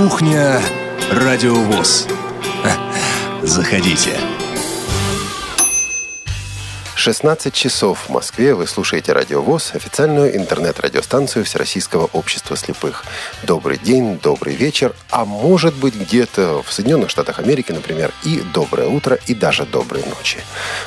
[0.00, 0.62] Кухня
[1.12, 2.08] Радиовоз.
[3.42, 4.16] Заходите.
[6.94, 13.04] 16 часов в Москве вы слушаете Радио ВОЗ, официальную интернет-радиостанцию Всероссийского общества слепых.
[13.42, 18.88] Добрый день, добрый вечер, а может быть где-то в Соединенных Штатах Америки, например, и доброе
[18.88, 20.38] утро, и даже доброй ночи.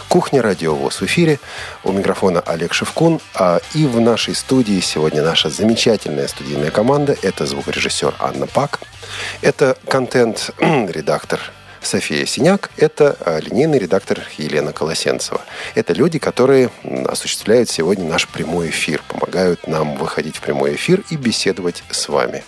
[0.08, 1.40] Кухня Радио ВОЗ в эфире.
[1.84, 7.16] У микрофона Олег Шевкун, а и в нашей студии сегодня наша замечательная студийная команда.
[7.22, 8.80] Это звукорежиссер Анна Пак,
[9.42, 11.40] это контент-редактор
[11.86, 15.42] София Синяк– это а, линейный редактор Елена Колосенцева.
[15.76, 16.70] Это люди, которые
[17.06, 22.44] осуществляют сегодня наш прямой эфир, помогают нам выходить в прямой эфир и беседовать с вами.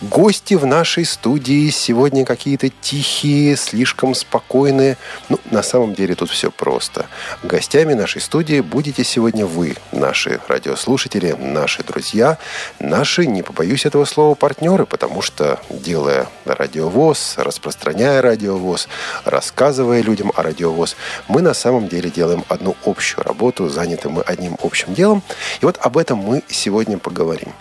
[0.00, 4.96] Гости в нашей студии сегодня какие-то тихие, слишком спокойные.
[5.28, 7.06] Ну, на самом деле тут все просто.
[7.42, 12.38] Гостями нашей студии будете сегодня вы, наши радиослушатели, наши друзья,
[12.78, 18.88] наши, не побоюсь этого слова, партнеры, потому что, делая радиовоз, распространяя радиовоз, радиовоз,
[19.24, 20.96] рассказывая людям о радиовоз,
[21.28, 25.22] мы на самом деле делаем одну общую работу, заняты мы одним общим делом.
[25.60, 27.52] И вот об этом мы сегодня поговорим.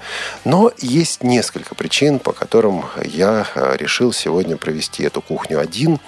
[0.46, 6.00] Но есть несколько причин, по которым я э, решил сегодня провести эту кухню один.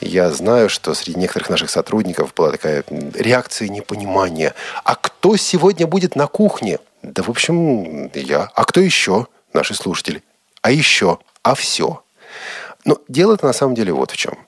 [0.00, 4.54] Я знаю, что среди некоторых наших сотрудников была такая реакция непонимания.
[4.84, 6.78] А кто сегодня будет на кухне?
[7.02, 8.50] Да, в общем, я.
[8.54, 9.26] А кто еще?
[9.52, 10.22] Наши слушатели.
[10.62, 11.18] А еще.
[11.42, 12.03] А все.
[12.84, 14.38] Но дело-то на самом деле вот в чем.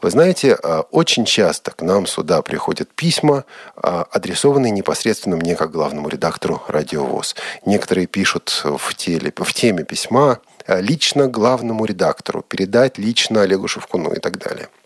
[0.00, 3.44] Вы знаете, а, очень часто к нам сюда приходят письма,
[3.76, 7.36] а, адресованные непосредственно мне как главному редактору «Радиовоз».
[7.66, 14.12] Некоторые пишут в, теле, в теме письма а, лично главному редактору, передать лично Олегу Шевкуну
[14.12, 14.68] и так далее–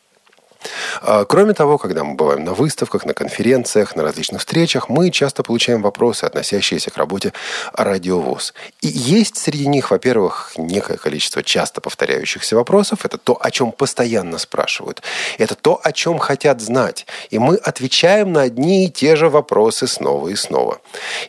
[1.28, 5.82] кроме того, когда мы бываем на выставках, на конференциях, на различных встречах, мы часто получаем
[5.82, 7.32] вопросы, относящиеся к работе
[7.72, 8.54] радиовоз.
[8.80, 13.04] И есть среди них, во-первых, некое количество часто повторяющихся вопросов.
[13.04, 15.02] Это то, о чем постоянно спрашивают.
[15.38, 17.06] Это то, о чем хотят знать.
[17.30, 20.80] И мы отвечаем на одни и те же вопросы снова и снова.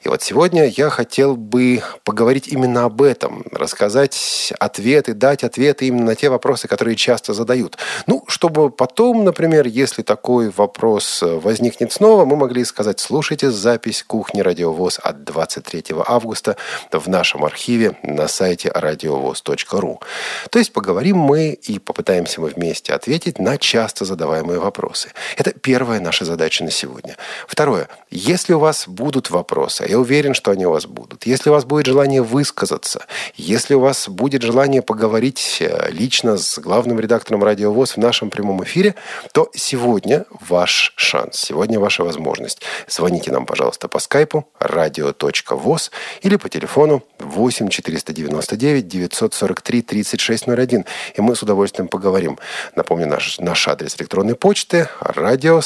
[0.04, 6.06] И вот сегодня я хотел бы поговорить именно об этом, рассказать ответы, дать ответы именно
[6.06, 7.78] на те вопросы, которые часто задают.
[8.08, 14.04] Ну, чтобы потом например, если такой вопрос э, возникнет снова, мы могли сказать, слушайте запись
[14.06, 16.56] «Кухни Радиовоз» от 23 августа
[16.92, 20.02] в нашем архиве на сайте радиовоз.ру.
[20.50, 25.10] То есть поговорим мы и попытаемся мы вместе ответить на часто задаваемые вопросы.
[25.38, 27.18] Это первая наша задача на сегодня.
[27.48, 27.88] Второе.
[28.12, 31.66] Если у вас будут вопросы, я уверен, что они у вас будут, если у вас
[31.66, 37.94] будет желание высказаться, если у вас будет желание поговорить э, лично с главным редактором «Радиовоз»
[37.94, 38.96] в нашем прямом эфире,
[39.32, 42.62] то сегодня ваш шанс, сегодня ваша возможность.
[42.88, 45.92] Звоните нам, пожалуйста, по скайпу radio.voz
[46.22, 50.86] или по телефону 8 499 943 3601,
[51.16, 52.40] и мы с удовольствием поговорим.
[52.76, 55.62] Напомню, наш, наш адрес электронной почты радио.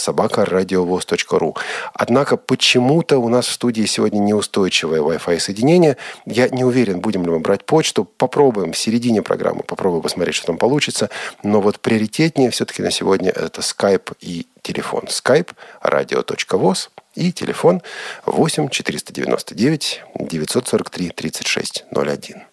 [1.93, 5.97] Однако почему-то у нас в студии сегодня неустойчивое Wi-Fi соединение.
[6.25, 8.05] Я не уверен, будем ли мы брать почту.
[8.05, 11.09] Попробуем в середине программы, попробуем посмотреть, что там получится.
[11.43, 15.05] Но вот приоритетнее все-таки на сегодня это Skype и телефон.
[15.05, 15.49] Skype
[15.83, 17.81] radio.voz и телефон
[18.25, 22.43] 8 499 943 36 01.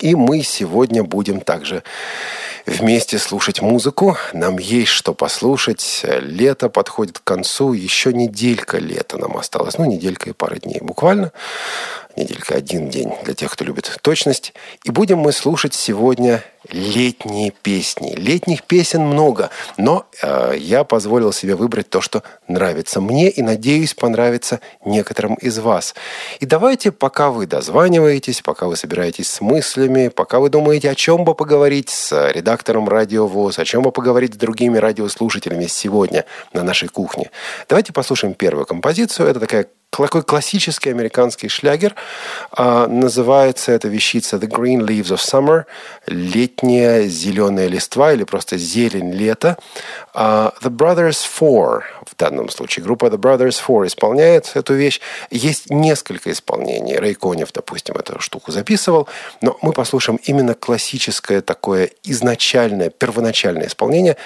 [0.00, 1.82] И мы сегодня будем также
[2.66, 4.16] вместе слушать музыку.
[4.32, 6.04] Нам есть что послушать.
[6.04, 7.72] Лето подходит к концу.
[7.72, 9.78] Еще неделька лета нам осталось.
[9.78, 11.32] Ну, неделька и пара дней буквально
[12.18, 14.52] неделька один день для тех, кто любит точность.
[14.84, 18.14] И будем мы слушать сегодня летние песни.
[18.16, 23.94] Летних песен много, но э, я позволил себе выбрать то, что нравится мне и, надеюсь,
[23.94, 25.94] понравится некоторым из вас.
[26.40, 31.24] И давайте, пока вы дозваниваетесь, пока вы собираетесь с мыслями, пока вы думаете, о чем
[31.24, 36.62] бы поговорить с редактором Радио ВОЗ, о чем бы поговорить с другими радиослушателями сегодня на
[36.62, 37.30] нашей кухне,
[37.68, 39.28] давайте послушаем первую композицию.
[39.28, 41.94] Это такая такой классический американский шлягер.
[42.52, 45.64] А, называется эта вещица The Green Leaves of Summer.
[46.58, 49.56] Летняя зеленая листва или просто зелень лета.
[50.12, 52.84] А, The Brothers Four в данном случае.
[52.84, 55.00] Группа The Brothers Four исполняет эту вещь.
[55.30, 56.96] Есть несколько исполнений.
[56.96, 59.06] Рэй Конев, допустим, эту штуку записывал.
[59.40, 64.16] Но мы послушаем именно классическое такое изначальное, первоначальное исполнение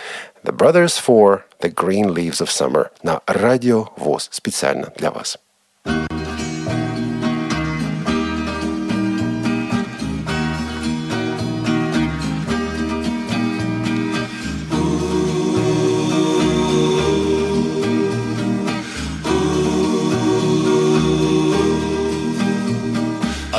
[0.43, 5.39] The Brothers Four, The Green Leaves of Summer на радио ВОЗ специально для вас.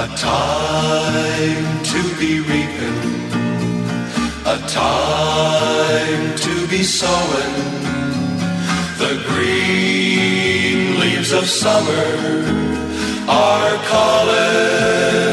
[0.04, 3.00] A time to be reaping.
[4.46, 7.56] A time to be sowing.
[8.98, 12.08] The green leaves of summer
[13.30, 15.33] are calling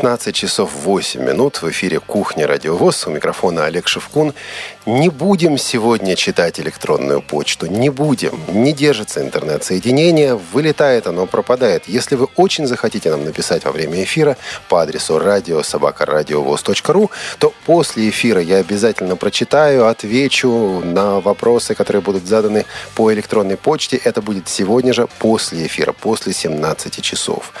[0.00, 3.06] 16 часов 8 минут в эфире «Кухня Радиовоз».
[3.06, 4.32] У микрофона Олег Шевкун.
[4.86, 7.66] Не будем сегодня читать электронную почту.
[7.66, 8.40] Не будем.
[8.48, 10.36] Не держится интернет-соединение.
[10.36, 11.86] Вылетает оно, пропадает.
[11.86, 14.38] Если вы очень захотите нам написать во время эфира
[14.70, 22.64] по адресу радиособакарадиовоз.ру, то после эфира я обязательно прочитаю, отвечу на вопросы, которые будут заданы
[22.94, 23.98] по электронной почте.
[23.98, 27.52] Это будет сегодня же после эфира, после 17 часов.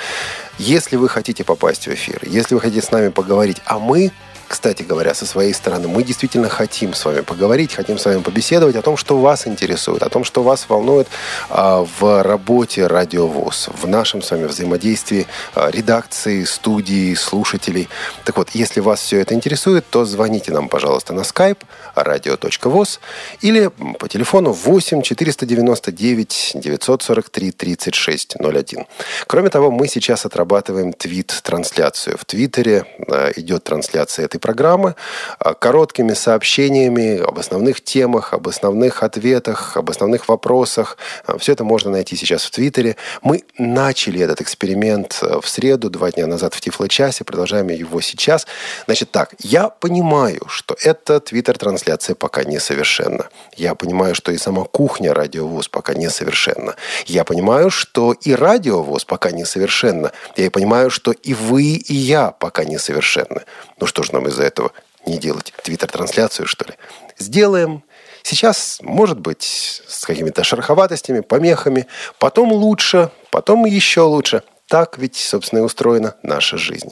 [0.62, 4.12] Если вы хотите попасть в эфир, если вы хотите с нами поговорить, а мы
[4.50, 8.74] кстати говоря, со своей стороны, мы действительно хотим с вами поговорить, хотим с вами побеседовать
[8.74, 11.06] о том, что вас интересует, о том, что вас волнует
[11.50, 17.88] а, в работе радиовоз, в нашем с вами взаимодействии а, редакции, студии, слушателей.
[18.24, 21.58] Так вот, если вас все это интересует, то звоните нам, пожалуйста, на skype
[21.94, 22.98] radio.voz
[23.42, 23.70] или
[24.00, 28.86] по телефону 8 499 943 36 01.
[29.28, 32.18] Кроме того, мы сейчас отрабатываем твит-трансляцию.
[32.18, 34.94] В Твиттере а, идет трансляция этой программы
[35.38, 40.98] а, короткими сообщениями об основных темах, об основных ответах, об основных вопросах.
[41.26, 42.96] А, Все это можно найти сейчас в Твиттере.
[43.22, 48.46] Мы начали этот эксперимент а, в среду, два дня назад в Тифло-часе, продолжаем его сейчас.
[48.86, 53.28] Значит так, я понимаю, что эта Твиттер-трансляция пока несовершенна.
[53.56, 56.74] Я понимаю, что и сама кухня радиовоз пока несовершенна.
[57.06, 60.12] Я понимаю, что и радиовоз пока несовершенна.
[60.36, 63.42] Я и понимаю, что и вы, и я пока несовершенны.
[63.80, 64.72] Ну что ж нам из-за этого
[65.06, 66.74] не делать твиттер-трансляцию, что ли?
[67.18, 67.82] Сделаем.
[68.22, 71.86] Сейчас, может быть, с какими-то шероховатостями, помехами.
[72.18, 74.42] Потом лучше, потом еще лучше.
[74.68, 76.90] Так ведь, собственно, и устроена наша жизнь.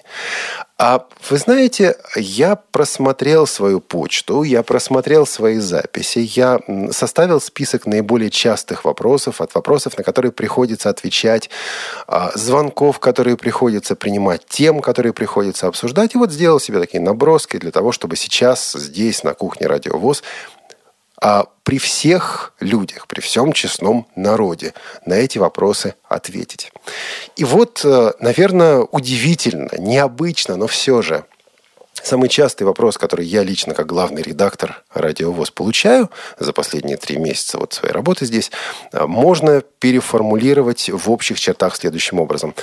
[0.81, 6.61] А вы знаете, я просмотрел свою почту, я просмотрел свои записи, я
[6.93, 11.51] составил список наиболее частых вопросов, от вопросов, на которые приходится отвечать,
[12.07, 16.15] а, звонков, которые приходится принимать, тем, которые приходится обсуждать.
[16.15, 20.23] И вот сделал себе такие наброски для того, чтобы сейчас здесь, на кухне Радиовоз,
[21.21, 24.75] а при всех людях, при всем честном народе
[25.05, 26.73] на эти вопросы ответить.
[27.37, 31.25] И вот, э, наверное, удивительно, необычно, но все же–
[32.03, 37.59] Самый частый вопрос, который я лично, как главный редактор «Радиовоз» получаю за последние три месяца
[37.59, 38.51] вот своей работы здесь,
[38.93, 42.55] э, можно переформулировать в общих чертах следующим образом.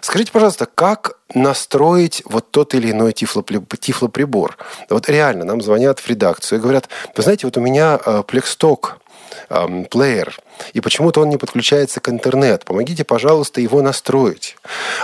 [0.00, 4.56] Скажите, пожалуйста, как настроить вот тот или иной тифлоприбор?
[4.90, 8.98] Вот реально, нам звонят в редакцию и говорят, вы знаете, вот у меня плексток
[9.90, 10.38] плеер,
[10.72, 12.66] и почему-то он не подключается к интернету.
[12.66, 14.56] Помогите, пожалуйста, его настроить.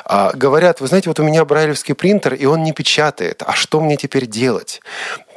[0.05, 3.43] А, говорят, вы знаете, вот у меня брайлевский принтер, и он не печатает.
[3.47, 4.81] А что мне теперь делать?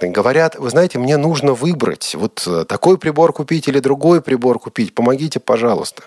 [0.02, 4.94] Говорят, вы знаете, мне нужно выбрать, вот э, такой прибор купить или другой прибор купить.
[4.94, 6.04] Помогите, пожалуйста.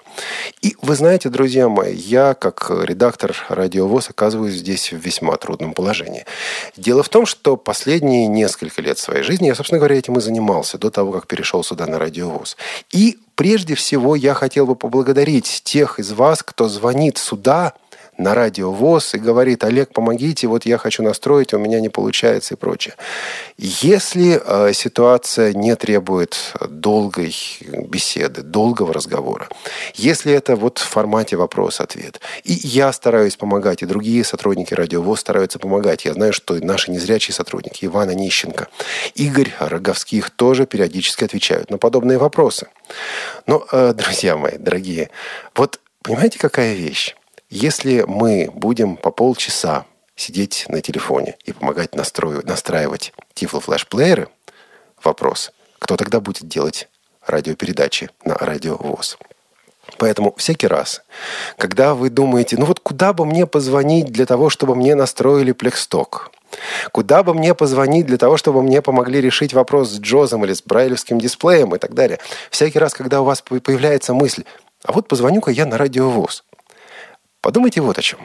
[0.61, 6.27] И вы знаете, друзья мои, я как редактор радиовоз оказываюсь здесь в весьма трудном положении.
[6.77, 10.79] Дело в том, что последние несколько лет своей жизни я, собственно говоря, этим и занимался
[10.79, 12.57] до того, как перешел сюда на радиовоз.
[12.91, 17.75] И прежде всего я хотел бы поблагодарить тех из вас, кто звонит сюда–
[18.19, 22.55] на радио ВОЗ и говорит, Олег, помогите, вот я хочу настроить, у меня не получается
[22.55, 22.95] и прочее.
[23.59, 26.37] Если э, ситуация не требует
[26.69, 27.35] долгой
[27.89, 29.49] беседы, долгого разговора,
[29.95, 35.21] если это вот в формате вопрос-ответ, и я стараюсь помогать, и другие сотрудники радио ВОЗ
[35.21, 38.69] стараются помогать, я знаю, что наши незрячие сотрудники, Ивана Нищенко,
[39.15, 42.69] Игорь Роговских тоже периодически отвечают на подобные вопросы.
[43.47, 45.11] Но, э, друзья мои, дорогие,
[45.55, 47.15] вот понимаете, какая вещь?
[47.49, 49.85] Если мы будем по полчаса
[50.17, 54.29] сидеть на телефоне и помогать настрою, настраивать тифло-флеш-плееры,
[55.05, 56.89] вопрос, кто тогда будет делать
[57.25, 59.19] радиопередачи на радио ВОЗ?
[59.99, 61.03] Поэтому всякий раз,
[61.57, 66.33] когда вы думаете, ну вот куда бы мне позвонить для того, чтобы мне настроили плексток,
[66.93, 70.63] Куда бы мне позвонить для того, чтобы мне помогли решить вопрос с Джозом или с
[70.63, 72.19] брайлевским дисплеем и так далее.
[72.51, 74.45] Всякий раз, когда у вас появляется мысль,
[74.85, 76.45] а вот позвоню-ка я на радиовоз.
[77.47, 78.19] Подумайте вот о чем.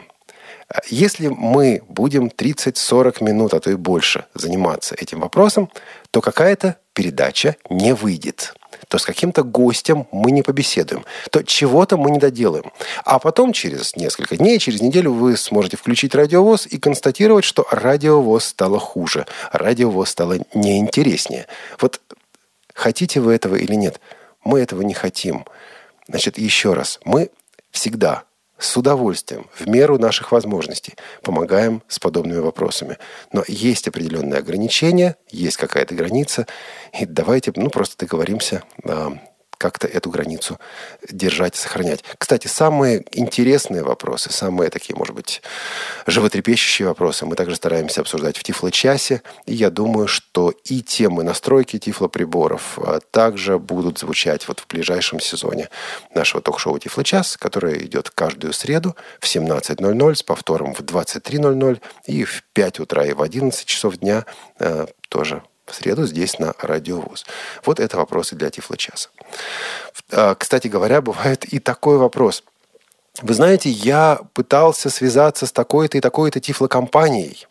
[0.88, 5.70] Если мы будем 30-40 минут, а то и больше заниматься этим вопросом,
[6.10, 8.52] то какая-то передача не выйдет.
[8.88, 12.72] то с каким-то гостем мы не побеседуем, то чего-то мы не доделаем.
[13.04, 18.46] А потом через несколько дней, через неделю вы сможете включить радиовоз и констатировать, что радиовоз
[18.46, 21.46] стало хуже, радиовоз стало неинтереснее.
[21.80, 22.00] Вот
[22.74, 24.00] хотите вы этого или нет,
[24.42, 25.46] мы этого не хотим.
[26.08, 27.30] Значит, еще раз, мы
[27.70, 28.24] всегда
[28.62, 32.98] с удовольствием, в меру наших возможностей, помогаем с подобными вопросами.
[33.32, 36.46] Но есть определенные ограничения, есть какая-то граница,
[36.98, 39.18] и давайте ну, просто договоримся а,
[39.62, 40.58] как-то эту границу
[41.08, 42.02] держать, сохранять.
[42.18, 45.40] Кстати, самые интересные вопросы, самые такие, может быть,
[46.08, 49.22] животрепещущие вопросы мы также стараемся обсуждать в Тифло-часе.
[49.46, 55.20] И я думаю, что и темы настройки Тифло-приборов а, также будут звучать вот в ближайшем
[55.20, 55.68] сезоне
[56.12, 62.42] нашего ток-шоу Тифло-час, которое идет каждую среду в 17.00 с повтором в 23.00 и в
[62.52, 64.26] 5 утра и в 11 часов дня
[64.58, 67.24] а, тоже в среду здесь на Радиовоз.
[67.64, 69.08] Вот это вопросы для Тифло-часа.
[70.10, 72.44] А, кстати говоря, бывает и такой вопрос.
[73.20, 77.46] Вы знаете, я пытался связаться с такой-то и такой-то тифлокомпанией,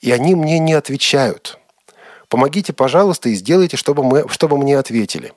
[0.00, 1.58] и они мне не отвечают.
[2.28, 5.32] Помогите, пожалуйста, и сделайте, чтобы, мы, чтобы мне ответили.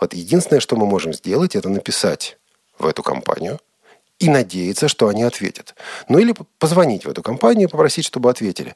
[0.00, 2.38] Вот единственное, что мы можем сделать, это написать
[2.78, 3.60] в эту компанию
[4.18, 5.74] и надеяться, что они ответят.
[6.08, 8.74] Ну или позвонить в эту компанию и попросить, чтобы ответили.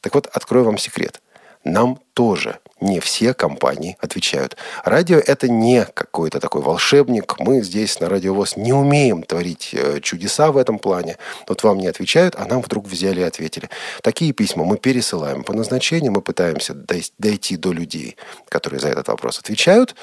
[0.00, 1.20] Так вот, открою вам секрет
[1.64, 4.56] нам тоже не все компании отвечают.
[4.84, 7.38] Радио– это не какой-то такой волшебник.
[7.38, 11.16] Мы здесь на Радиовоз не умеем творить э, чудеса в этом плане.
[11.48, 13.70] Вот вам не отвечают, а нам вдруг взяли и ответили.
[14.02, 18.16] Такие письма мы пересылаем по назначению, мы пытаемся дойти до людей,
[18.48, 19.94] которые за этот вопрос отвечают,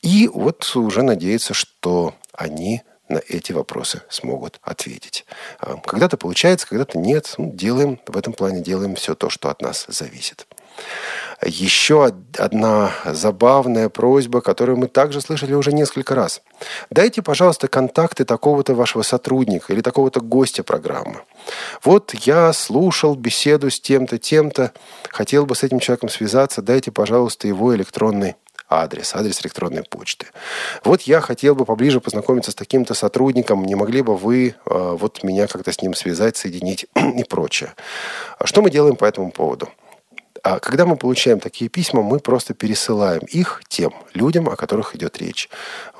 [0.00, 5.26] и вот уже надеяться, что они на эти вопросы смогут ответить.
[5.84, 7.34] Когда-то получается, когда-то нет.
[7.36, 10.46] Ну, делаем в этом плане, делаем все то, что от нас зависит.
[11.44, 16.40] Еще одна забавная просьба, которую мы также слышали уже несколько раз.
[16.90, 21.22] Дайте, пожалуйста, контакты такого-то вашего сотрудника или такого-то гостя программы.
[21.82, 24.72] Вот я слушал беседу с тем-то, тем-то,
[25.10, 28.36] хотел бы с этим человеком связаться, дайте, пожалуйста, его электронный
[28.68, 30.26] адрес, адрес электронной почты.
[30.84, 35.22] Вот я хотел бы поближе познакомиться с таким-то сотрудником, не могли бы вы э, вот
[35.22, 37.74] меня как-то с ним связать, соединить и прочее.
[38.44, 39.68] Что мы делаем по этому поводу?
[40.42, 45.16] А когда мы получаем такие письма, мы просто пересылаем их тем людям, о которых идет
[45.18, 45.48] речь.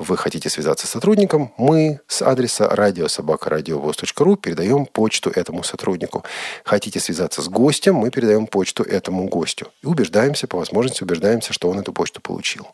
[0.00, 6.25] Вы хотите связаться с сотрудником, мы с адреса радиособакарадиовоз.ру передаем почту этому сотруднику.
[6.64, 9.68] Хотите связаться с гостем, мы передаем почту этому гостю.
[9.82, 12.66] И убеждаемся, по возможности убеждаемся, что он эту почту получил.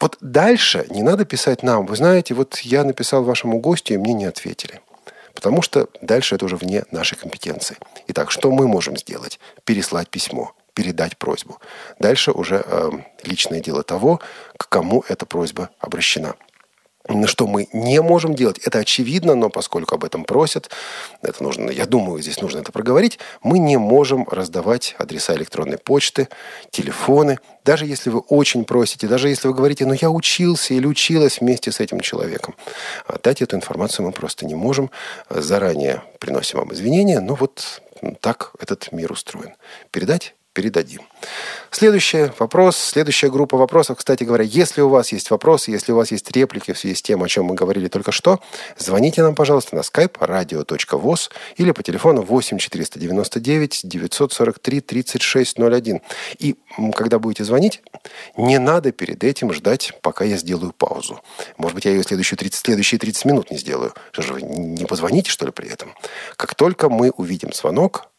[0.00, 1.86] Вот дальше не надо писать нам.
[1.86, 4.80] Вы знаете, вот я написал вашему гостю, и мне не ответили.
[5.34, 7.76] Потому что дальше это уже вне нашей компетенции.
[8.08, 9.38] Итак, что мы можем сделать?
[9.64, 11.58] Переслать письмо передать просьбу.
[11.98, 12.90] Дальше уже э,
[13.22, 14.18] личное дело того,
[14.56, 16.36] к кому эта просьба обращена.
[17.26, 20.70] Что мы не можем делать, это очевидно, но поскольку об этом просят,
[21.20, 26.28] это нужно, я думаю, здесь нужно это проговорить, мы не можем раздавать адреса электронной почты,
[26.70, 31.40] телефоны, даже если вы очень просите, даже если вы говорите, ну я учился или училась
[31.40, 32.54] вместе с этим человеком.
[33.22, 34.90] Дать эту информацию мы просто не можем.
[35.28, 37.82] Заранее приносим вам извинения, но вот
[38.20, 39.56] так этот мир устроен.
[39.90, 41.02] Передать передадим.
[41.70, 43.98] Следующий вопрос, следующая группа вопросов.
[43.98, 47.02] Кстати говоря, если у вас есть вопросы, если у вас есть реплики в связи с
[47.02, 48.40] тем, о чем мы говорили только что,
[48.76, 56.00] звоните нам, пожалуйста, на skype radio.voz или по телефону 8 499 943 3601.
[56.38, 56.56] И
[56.94, 57.82] когда будете звонить,
[58.36, 61.20] не надо перед этим ждать, пока я сделаю паузу.
[61.56, 63.94] Может быть, я ее следующие 30, следующие 30 минут не сделаю.
[64.10, 65.94] Что же вы не позвоните, что ли, при этом?
[66.36, 68.09] Как только мы увидим звонок,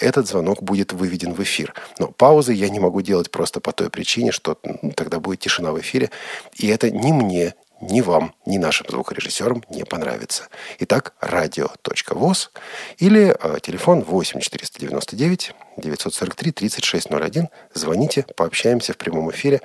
[0.00, 1.74] этот звонок будет выведен в эфир.
[1.98, 4.58] Но паузы я не могу делать просто по той причине, что
[4.96, 6.10] тогда будет тишина в эфире.
[6.54, 10.48] И это ни мне, ни вам, ни нашим звукорежиссерам не понравится.
[10.78, 12.50] Итак, радио.воз
[12.98, 17.48] или э, телефон 8 499 943 3601.
[17.74, 19.60] Звоните, пообщаемся в прямом эфире,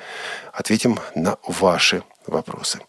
[0.52, 2.80] ответим на ваши вопросы.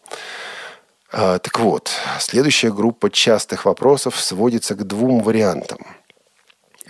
[1.13, 5.79] Э, так вот, следующая группа частых вопросов сводится к двум вариантам–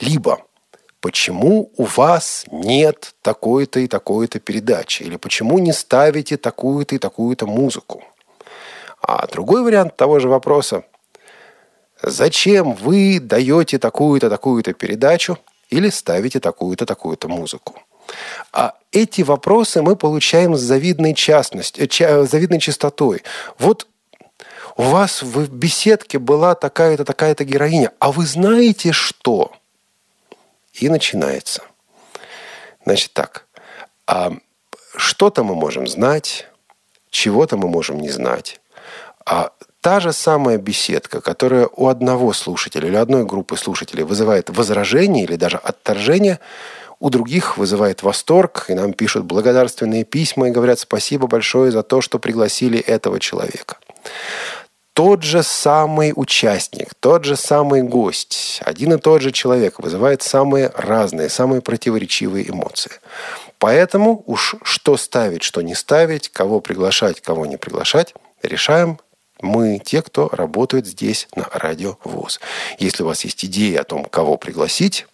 [0.01, 0.43] либо
[0.99, 7.47] почему у вас нет такой-то и такой-то передачи, или почему не ставите такую-то и такую-то
[7.47, 8.03] музыку.
[9.01, 10.83] А другой вариант того же вопроса–
[12.03, 15.37] зачем вы даете такую-то, такую-то передачу
[15.69, 17.75] или ставите такую-то, такую-то музыку?
[18.51, 23.23] А эти вопросы мы получаем с завидной, частностью, э, завидной частотой.
[23.57, 23.87] Вот
[24.75, 29.51] у вас в беседке была такая-то, такая-то героиня, а вы знаете что?
[30.73, 31.63] И начинается.
[32.85, 33.45] Значит так,
[34.07, 34.33] а
[34.95, 36.47] что-то мы можем знать,
[37.09, 38.59] чего-то мы можем не знать.
[39.25, 39.51] А
[39.81, 45.35] та же самая беседка, которая у одного слушателя или одной группы слушателей вызывает возражение или
[45.35, 46.39] даже отторжение,
[46.99, 51.99] у других вызывает восторг, и нам пишут благодарственные письма и говорят спасибо большое за то,
[51.99, 53.77] что пригласили этого человека.
[55.03, 60.71] Тот же самый участник, тот же самый гость, один и тот же человек вызывает самые
[60.75, 62.91] разные, самые противоречивые эмоции.
[63.57, 68.99] Поэтому уж что ставить, что не ставить, кого приглашать, кого не приглашать, решаем
[69.41, 72.39] мы, те, кто работает здесь на радио ВОЗ.
[72.77, 75.07] Если у вас есть идеи о том, кого пригласить,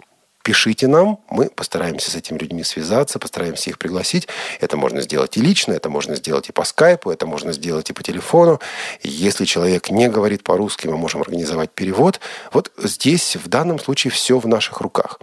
[0.48, 4.30] пишите нам, мы постараемся с этими людьми связаться, постараемся их пригласить.
[4.62, 7.94] Это можно сделать и лично, это можно сделать и по скайпу, это можно сделать и
[7.94, 8.62] по телефону.
[9.04, 12.22] Если человек не говорит по-русски, мы можем организовать перевод.
[12.54, 15.20] Вот здесь в данном случае все в наших руках.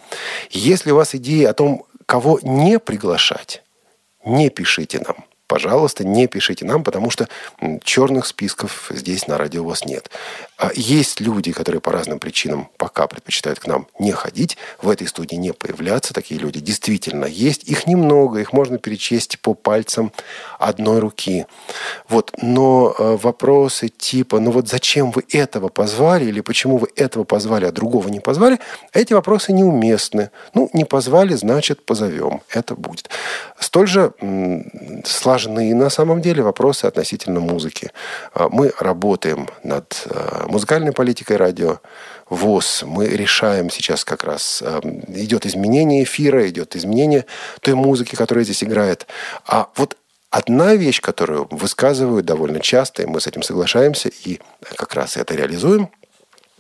[0.51, 3.63] Если у вас идеи о том, кого не приглашать,
[4.27, 7.29] не пишите нам пожалуйста, не пишите нам, потому что
[7.85, 10.11] черных списков здесь на радио у вас нет.
[10.57, 15.09] А есть люди, которые по разным причинам пока предпочитают к нам не ходить, в этой
[15.09, 16.15] студии не появляться.
[16.15, 17.65] Такие люди действительно есть.
[17.65, 20.13] Их немного, их можно перечесть по пальцам
[20.59, 21.47] одной руки.
[22.09, 22.33] Вот.
[22.41, 27.65] Но э, вопросы типа, ну вот зачем вы этого позвали, или почему вы этого позвали,
[27.65, 28.61] а другого не позвали,
[28.93, 30.31] эти вопросы неуместны.
[30.55, 32.43] Ну, не позвали, значит, позовем.
[32.49, 33.11] Это будет.
[33.59, 34.13] Столь же
[35.05, 37.91] сложны на самом деле вопросы относительно музыки.
[38.35, 41.81] А, мы работаем над э, музыкальной политикой радио,
[42.29, 42.85] ВОЗ.
[42.87, 47.27] Мы решаем сейчас как раз, э, идет изменение эфира, идет изменение
[47.61, 49.07] той музыки, которая здесь играет.
[49.47, 49.97] А вот
[50.31, 54.41] одна вещь, которую высказывают довольно часто, и мы с этим соглашаемся, и
[54.77, 55.91] как раз это реализуем,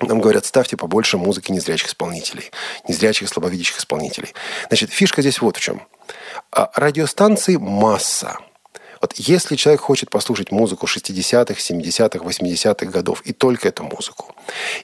[0.00, 2.50] нам говорят, ставьте побольше музыки незрячих исполнителей,
[2.88, 4.34] незрячих слабовидящих исполнителей.
[4.68, 5.82] Значит, фишка здесь вот в чем.
[6.50, 8.38] А радиостанций масса–
[9.04, 14.34] вот если человек хочет послушать музыку 60-х, 70-х, 80-х годов, и только эту музыку,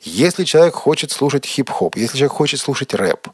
[0.03, 3.29] если человек хочет слушать хип-хоп, если человек хочет слушать рэп,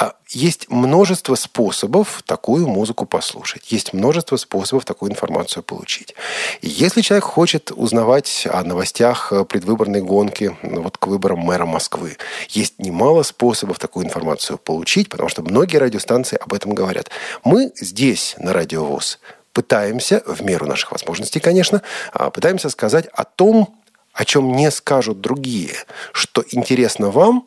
[0.00, 3.70] а, есть множество способов такую музыку послушать.
[3.70, 6.14] Есть множество способов такую информацию получить.
[6.62, 12.16] Если человек хочет узнавать о новостях предвыборной гонки ну, вот к выборам мэра Москвы,
[12.48, 17.10] есть немало способов такую информацию получить, потому что многие радиостанции об этом говорят.
[17.44, 19.18] Мы здесь, на Радио ВОЗ,
[19.54, 21.80] пытаемся, в меру наших возможностей, конечно,
[22.12, 23.80] а, пытаемся сказать о том,
[24.12, 25.72] о чем не скажут другие,
[26.12, 27.46] что интересно вам,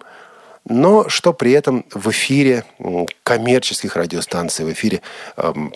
[0.66, 2.66] но что при этом в эфире
[3.24, 5.02] коммерческих радиостанций, в эфире
[5.38, 5.74] эм,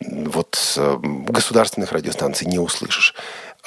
[0.00, 3.14] вот, э, государственных радиостанций не услышишь.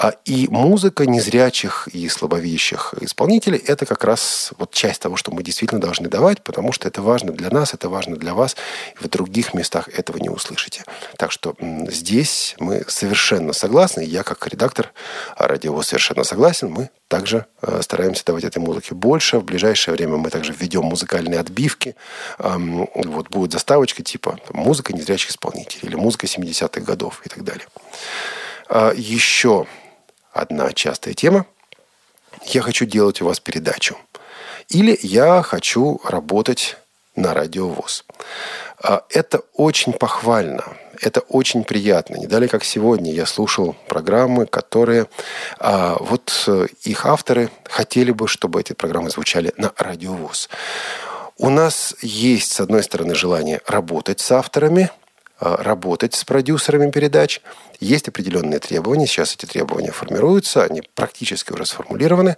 [0.02, 5.44] А и музыка незрячих и слабовидящих исполнителей– это как раз вот часть того, что мы
[5.44, 8.56] действительно должны давать, потому что это важно для нас, это важно для вас.
[9.00, 10.86] В других местах этого не услышите.
[11.18, 11.56] Так что
[11.88, 14.02] здесь мы совершенно согласны.
[14.02, 14.92] Я как редактор
[15.38, 16.72] радио совершенно согласен.
[16.72, 19.38] Мы также э, стараемся давать этой музыке больше.
[19.38, 21.96] В ближайшее время мы также введем музыкальные отбивки.
[22.40, 27.68] Вот будет заставочка типа «Музыка незрячих исполнителей» или «Музыка 70-х годов» и так далее.
[28.68, 29.68] А еще
[30.34, 31.46] одна частая тема.
[32.46, 33.98] Я хочу делать у вас передачу.
[34.70, 36.78] Или я хочу работать
[37.16, 38.06] на радиовоз.
[38.82, 40.64] А, это очень похвально,
[41.02, 42.16] это очень приятно.
[42.16, 45.08] Не далее, как сегодня, я слушал программы, которые
[45.60, 50.50] а, вот э, их авторы хотели бы, чтобы эти программы звучали на радиовоз.
[51.38, 54.90] У нас есть, с одной стороны, желание работать с авторами,
[55.42, 57.42] работать с продюсерами передач–
[57.82, 62.38] есть определенные требования, сейчас эти требования формируются, они практически уже сформулированы.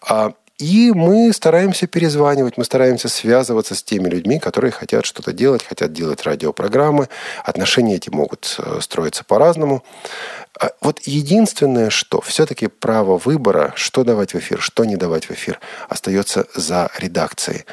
[0.00, 5.62] А, и мы стараемся перезванивать, мы стараемся связываться с теми людьми, которые хотят что-то делать,
[5.62, 7.08] хотят делать радиопрограммы.
[7.44, 9.84] Отношения эти могут э, строиться по-разному.
[10.58, 15.30] А вот единственное, что все-таки право выбора, что давать в эфир, что не давать в
[15.32, 17.66] эфир, остается за редакцией.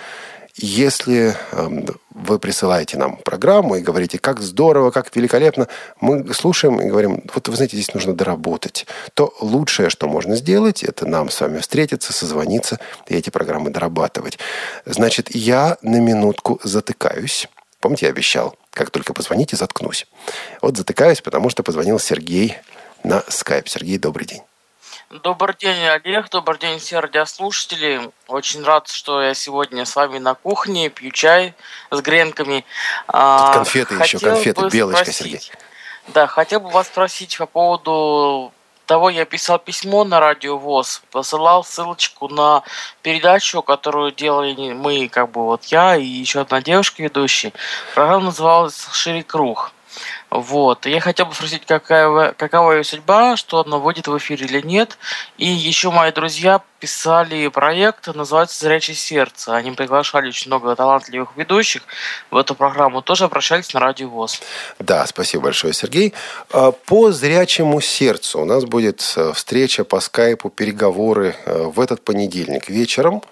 [0.57, 5.67] Если эм, вы присылаете нам программу и говорите, как здорово, как великолепно,
[5.99, 10.81] мы слушаем и говорим, вот вы знаете, здесь нужно доработать, то лучшее, что можно сделать,
[10.81, 14.39] это нам с вами встретиться, созвониться и эти программы дорабатывать.
[14.85, 17.49] Значит, я на минутку затыкаюсь.
[17.81, 20.07] Помните, я обещал, как только позвоните, заткнусь.
[20.61, 22.57] Вот затыкаюсь, потому что позвонил Сергей
[23.03, 23.67] на скайп.
[23.67, 24.41] Сергей, добрый день.
[25.23, 26.29] Добрый день, Олег.
[26.29, 28.11] Добрый день, все радиослушатели.
[28.27, 31.53] Очень рад, что я сегодня с вами на кухне, пью чай
[31.89, 32.65] с гренками.
[33.07, 35.51] А, Тут конфеты еще, конфеты, белочка, спросить, Сергей.
[36.09, 38.51] Да, хотел бы вас спросить по поводу
[38.85, 42.63] того, я писал письмо на радио ВОЗ, посылал ссылочку на
[43.01, 47.53] передачу, которую делали мы, как бы вот я и еще одна девушка ведущая.
[47.93, 49.71] Программа называлась «Шире круг».
[50.29, 50.85] Вот.
[50.85, 54.97] Я хотел бы спросить, какая, какова ее судьба, что она выйдет в эфир или нет.
[55.37, 59.55] И еще мои друзья писали проект, называется «Зрячее сердце».
[59.55, 61.81] Они приглашали очень много талантливых ведущих
[62.29, 63.01] в эту программу.
[63.01, 64.41] Тоже обращались на радио ВОЗ.
[64.77, 66.13] Да, спасибо большое, Сергей.
[66.51, 72.03] А, по «Зрячему сердцу» у нас будет э, встреча по скайпу, переговоры э, в этот
[72.03, 73.23] понедельник вечером.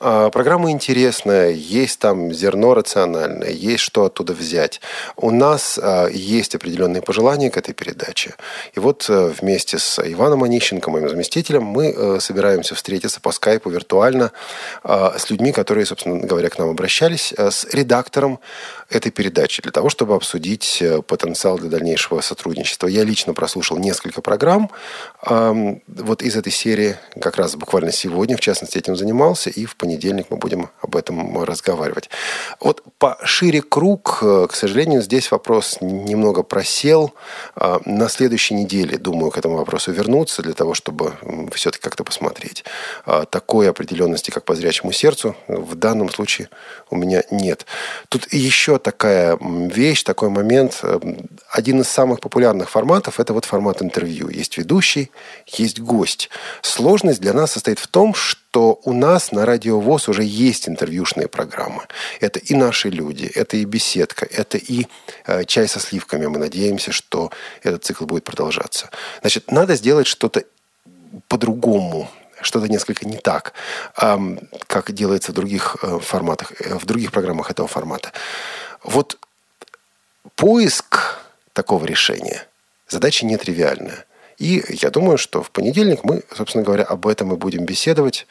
[0.00, 4.80] А, программа интересная, есть там зерно рациональное, есть что оттуда взять.
[5.16, 8.34] У нас а, есть определенные пожелания к этой передаче.
[8.74, 14.32] И вот э, вместе с Иваном Онищенко, моим заместителем, мы собираемся встретиться по скайпу виртуально
[14.84, 18.40] э, с людьми, которые, собственно говоря, к нам обращались, э, с редактором
[18.88, 22.86] этой передачи для того, чтобы обсудить э, потенциал для дальнейшего сотрудничества.
[22.86, 24.70] Я лично прослушал несколько программ
[25.22, 30.26] вот из этой серии, как раз буквально сегодня, в частности, этим занимался, и в понедельник
[30.30, 32.08] мы будем об этом разговаривать.
[32.60, 37.14] Вот по шире круг, к сожалению, здесь вопрос немного просел.
[37.84, 41.14] На следующей неделе, думаю, к этому вопросу вернуться для того, чтобы
[41.52, 42.64] все-таки как-то посмотреть.
[43.04, 46.48] А, такой определенности, как по зрячему сердцу, в данном случае
[46.90, 47.66] у меня нет.
[48.08, 50.82] Тут еще такая вещь, такой момент.
[51.50, 54.28] Один из самых популярных форматов– это вот формат интервью.
[54.28, 55.10] Есть ведущий,
[55.46, 56.30] есть гость.
[56.62, 61.28] Сложность для нас состоит в том, что у нас на Радио ВОЗ уже есть интервьюшные
[61.28, 61.82] программы.
[62.20, 64.86] Это и наши люди, это и беседка, это и
[65.26, 66.26] э, чай со сливками.
[66.26, 67.30] Мы надеемся, что
[67.62, 68.90] этот цикл будет продолжаться.
[69.20, 70.44] Значит, надо сделать что-то
[71.28, 72.10] по-другому
[72.42, 73.54] что-то несколько не так,
[73.94, 78.12] как делается в других э, форматах, э, в других программах этого формата.
[78.84, 79.18] Вот
[80.34, 81.18] поиск
[81.54, 82.46] такого решения
[82.88, 84.04] задача нетривиальная.
[84.38, 88.26] И я думаю, что в понедельник мы, собственно говоря, об этом и будем беседовать.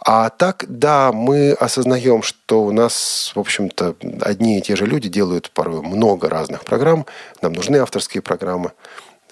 [0.00, 5.08] А так, да, мы осознаем, что у нас, в общем-то, одни и те же люди
[5.08, 7.06] делают порой много разных программ.
[7.40, 8.72] Нам нужны авторские программы.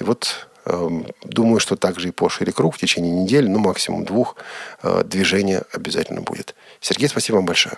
[0.00, 4.04] И вот Эм, думаю, что также и по шире круг в течение недели, ну, максимум
[4.04, 4.36] двух,
[4.82, 6.54] э, движения обязательно будет.
[6.80, 7.76] Сергей, спасибо вам большое.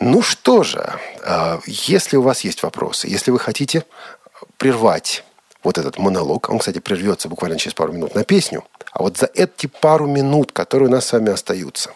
[0.00, 0.90] Ну что же,
[1.22, 3.84] э, если у вас есть вопросы, если вы хотите
[4.56, 5.24] прервать
[5.66, 9.28] вот этот монолог, он, кстати, прервется буквально через пару минут на песню, а вот за
[9.34, 11.90] эти пару минут, которые у нас с вами остаются,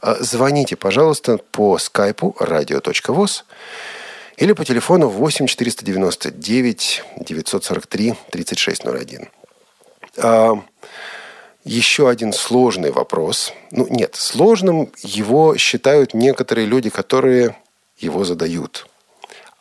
[0.00, 3.44] э, звоните, пожалуйста, по скайпу radio.voz
[4.38, 9.28] или по телефону 8 499 943 3601.
[10.16, 10.54] А,
[11.64, 13.52] еще один сложный вопрос.
[13.70, 17.54] Ну, нет, сложным его считают некоторые люди, которые
[17.98, 18.86] его задают.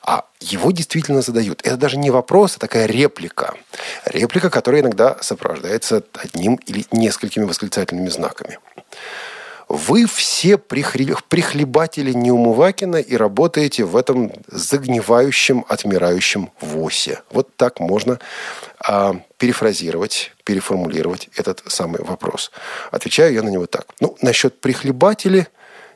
[0.05, 1.61] А его действительно задают.
[1.63, 3.53] Это даже не вопрос, а такая реплика.
[4.05, 8.59] Реплика, которая иногда сопровождается одним или несколькими восклицательными знаками.
[9.69, 17.21] Вы все прихлебатели Неумывакина и работаете в этом загнивающем, отмирающем ВОСе.
[17.31, 18.19] Вот так можно
[18.85, 22.51] а, перефразировать, переформулировать этот самый вопрос.
[22.91, 23.87] Отвечаю я на него так.
[24.01, 25.47] Ну, насчет прихлебатели,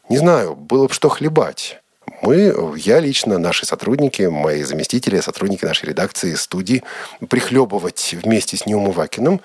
[0.09, 1.81] не знаю, было бы что хлебать
[2.21, 6.83] мы, я лично, наши сотрудники, мои заместители, сотрудники нашей редакции, студии,
[7.29, 9.41] прихлебывать вместе с Неумывакиным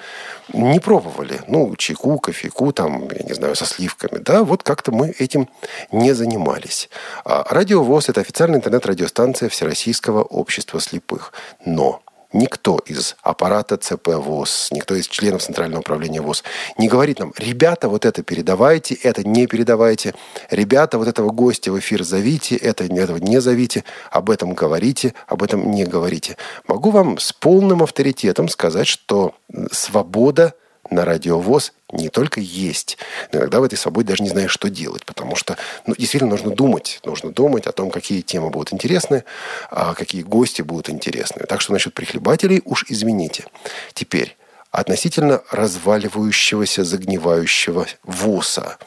[0.53, 1.41] не пробовали.
[1.49, 4.19] Ну, чайку, кофейку, там, я не знаю, со сливками.
[4.19, 5.49] Да, вот как-то мы этим
[5.91, 6.89] не занимались.
[7.25, 11.33] А Радио ВОЗ– это официальная интернет-радиостанция Всероссийского общества слепых.
[11.65, 16.45] Но никто из аппарата ЦП ВОЗ, никто из членов Центрального управления ВОЗ
[16.79, 20.15] не говорит нам, ребята, вот это передавайте, это не передавайте,
[20.51, 25.43] ребята, вот этого гостя в эфир зовите, это, этого не зовите, об этом говорите, об
[25.43, 26.37] этом не говорите.
[26.67, 29.35] Могу вам с полным авторитетом сказать, что
[29.71, 30.55] свобода
[30.93, 32.99] на радиовоз не только есть,
[33.33, 36.51] но иногда в этой свободе даже не знаешь, что делать, потому что ну, действительно нужно
[36.51, 39.25] думать, нужно думать о том, какие темы будут интересны,
[39.71, 41.45] а какие гости будут интересны.
[41.47, 43.45] Так что насчет прихлебателей уж извините.
[43.93, 44.37] Теперь
[44.71, 48.79] относительно разваливающегося, загнивающего ВОСа.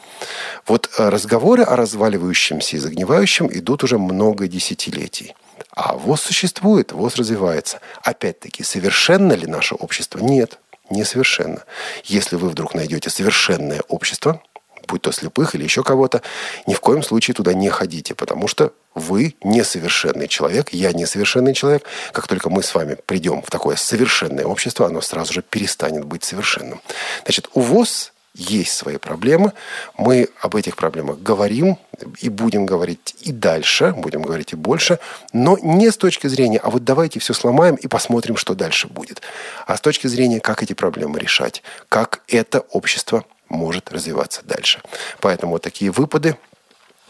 [0.65, 5.35] Вот э, разговоры о разваливающемся и загнивающем идут уже много десятилетий.
[5.71, 7.79] А ВОЗ существует, ВОЗ развивается.
[8.01, 10.19] Опять-таки, совершенно ли наше общество?
[10.19, 11.63] Нет несовершенно.
[12.03, 14.41] Если вы вдруг найдете совершенное общество,
[14.87, 16.21] будь то слепых или еще кого-то,
[16.67, 21.83] ни в коем случае туда не ходите, потому что вы несовершенный человек, я несовершенный человек.
[22.13, 26.23] Как только мы с вами придем в такое совершенное общество, оно сразу же перестанет быть
[26.23, 26.81] совершенным.
[27.23, 29.53] Значит, у ВОЗ есть свои проблемы.
[29.97, 31.77] Мы об этих проблемах говорим
[32.19, 34.99] и будем говорить и дальше, будем говорить и больше,
[35.33, 39.21] но не с точки зрения, а вот давайте все сломаем и посмотрим, что дальше будет,
[39.65, 44.81] а с точки зрения, как эти проблемы решать, как это общество может развиваться дальше.
[45.21, 46.37] Поэтому вот такие выпады,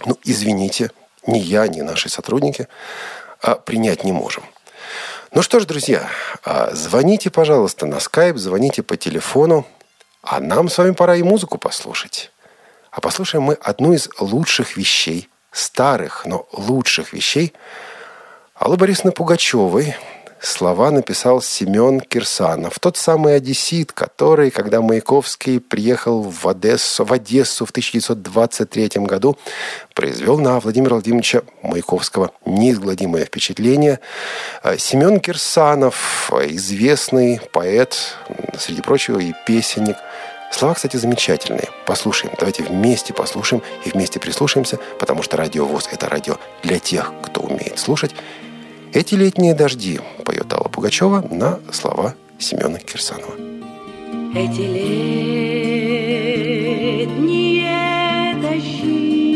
[0.06, 0.92] ну, извините,
[1.26, 2.68] ни я, ни наши сотрудники
[3.42, 4.44] а, принять не можем.
[5.32, 6.08] Ну что ж, друзья,
[6.44, 9.66] а, звоните, пожалуйста, на скайп, звоните по телефону,
[10.26, 12.32] а нам с вами пора и музыку послушать.
[12.92, 17.54] А послушаем мы одну из лучших вещей, старых, но лучших вещей
[18.56, 19.96] Аллы Борисовны Пугачевой–
[20.46, 27.66] Слова написал Семен Кирсанов, тот самый одессит, который, когда Маяковский приехал в Одессу, в Одессу
[27.66, 29.38] в 1923 году,
[29.96, 34.00] произвел на Владимира Владимировича Маяковского неизгладимое впечатление.
[34.62, 38.16] А Семен Кирсанов, известный поэт,
[38.60, 39.98] среди прочего и песенник,
[40.56, 41.68] Слова, кстати, замечательные.
[41.86, 42.34] Послушаем.
[42.40, 47.42] Давайте вместе послушаем и вместе прислушаемся, потому что радио ВОЗ– это радио для тех, кто
[47.42, 48.16] умеет слушать
[48.94, 53.34] эти летние дожди поет Алла Пугачева на слова Семена Кирсанова.
[54.34, 54.62] Эти
[57.02, 59.36] летние дожди,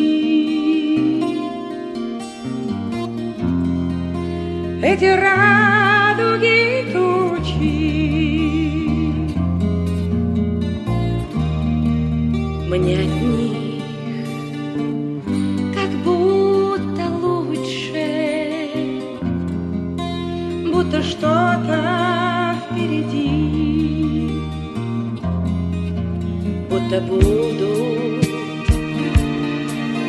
[4.82, 6.94] эти радуги
[12.70, 13.00] мне
[15.76, 15.92] от
[20.72, 24.32] будто что-то впереди,
[26.70, 28.28] будто будут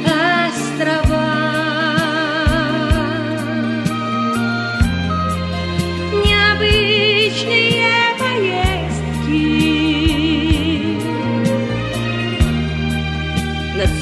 [0.05, 1.40] острова.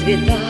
[0.09, 0.48] На цветах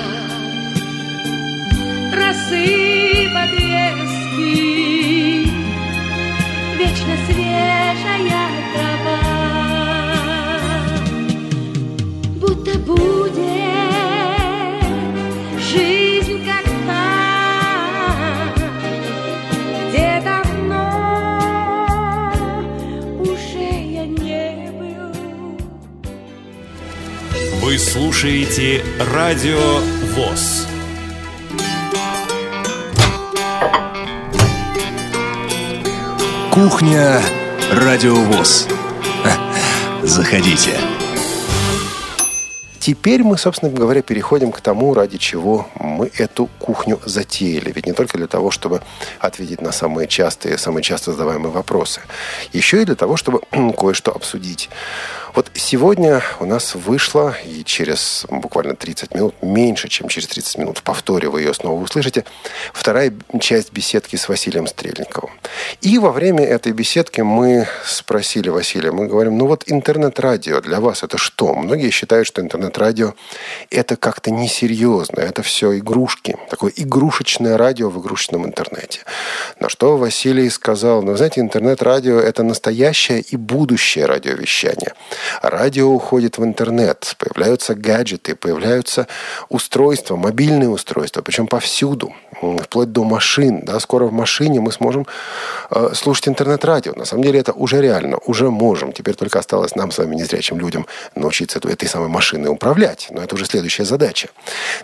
[27.99, 28.81] слушаете
[29.11, 29.59] радио
[30.15, 30.65] ВОЗ.
[36.49, 37.21] Кухня
[37.73, 38.69] Радиовоз.
[40.03, 40.79] Заходите.
[42.79, 47.71] Теперь мы, собственно говоря, переходим к тому, ради чего мы эту кухню затеяли.
[47.71, 48.81] Ведь не только для того, чтобы
[49.19, 52.01] ответить на самые частые, самые часто задаваемые вопросы.
[52.53, 53.41] Еще и для того, чтобы
[53.77, 54.69] кое-что обсудить.
[55.35, 60.77] Вот сегодня у нас вышло, и через буквально 30 минут, меньше, чем через 30 минут,
[60.79, 62.25] в повторе вы ее снова услышите,
[62.73, 65.31] вторая часть беседки с Василием Стрельниковым.
[65.81, 71.03] И во время этой беседки мы спросили Василия, мы говорим, ну вот интернет-радио для вас
[71.03, 71.53] это что?
[71.53, 73.13] Многие считают, что интернет-радио
[73.69, 79.01] это как-то несерьезно, это все игрушки, такое игрушечное радио в игрушечном интернете.
[79.59, 84.93] На что Василий сказал, ну, знаете, интернет-радио это настоящее и будущее радиовещание.
[85.41, 89.07] Радио уходит в интернет, появляются гаджеты, появляются
[89.49, 92.13] устройства, мобильные устройства, причем повсюду,
[92.61, 93.61] вплоть до машин.
[93.65, 95.07] Да, скоро в машине мы сможем
[95.71, 96.93] э, слушать интернет-радио.
[96.95, 98.91] На самом деле это уже реально, уже можем.
[98.93, 103.07] Теперь только осталось нам с вами, незрячим людям, научиться этой самой машиной управлять.
[103.11, 104.29] Но это уже следующая задача.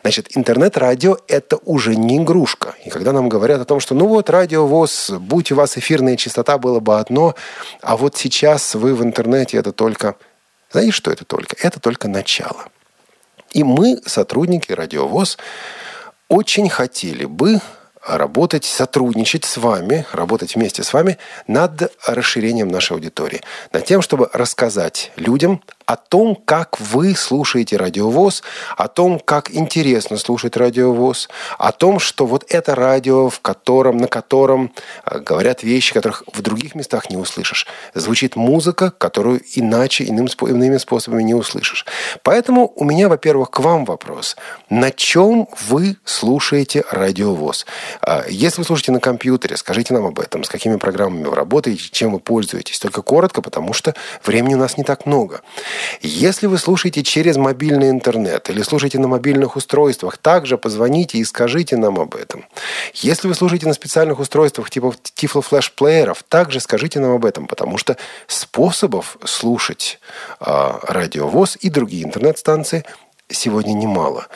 [0.02, 2.76] Значит, интернет-радио– это уже не игрушка.
[2.84, 6.18] И когда нам говорят о том, что ну вот радио ВОЗ, будь у вас эфирная
[6.18, 7.36] частота, было бы одно,
[7.82, 10.16] а вот сейчас вы в интернете– это только
[10.76, 11.56] знаете, что это только?
[11.66, 12.68] Это только начало.
[13.52, 15.38] И мы, сотрудники Радиовоз,
[16.28, 17.62] очень хотели бы
[18.06, 23.42] работать, сотрудничать с вами, работать вместе с вами над расширением нашей аудитории.
[23.72, 28.44] Над тем, чтобы рассказать людям о том, как вы слушаете радиовоз,
[28.76, 34.08] о том, как интересно слушать радиовоз, о том, что вот это радио, в котором, на
[34.08, 34.74] котором
[35.06, 37.68] э, говорят вещи, которых в других местах не услышишь.
[37.94, 41.86] Звучит музыка, которую иначе, иным, иными способами не услышишь.
[42.24, 44.36] Поэтому у меня, во-первых, к вам вопрос.
[44.70, 47.66] На чем вы слушаете радиовоз?
[48.02, 51.90] А, если вы слушаете на компьютере, скажите нам об этом, с какими программами вы работаете,
[51.92, 52.80] чем вы пользуетесь.
[52.80, 53.94] Только коротко, потому что
[54.24, 55.42] времени у нас не так много.
[56.02, 61.78] Если вы слушаете через мобильный интернет или слушаете на мобильных устройствах, также позвоните и скажите
[61.78, 62.46] нам об этом.
[62.94, 67.48] Если вы слушаете на специальных устройствах типа Tiflo Flash плееров, также скажите нам об этом,
[67.48, 70.00] потому что способов слушать
[70.40, 72.86] э, радиовоз и другие интернет-станции
[73.30, 74.28] сегодня немало.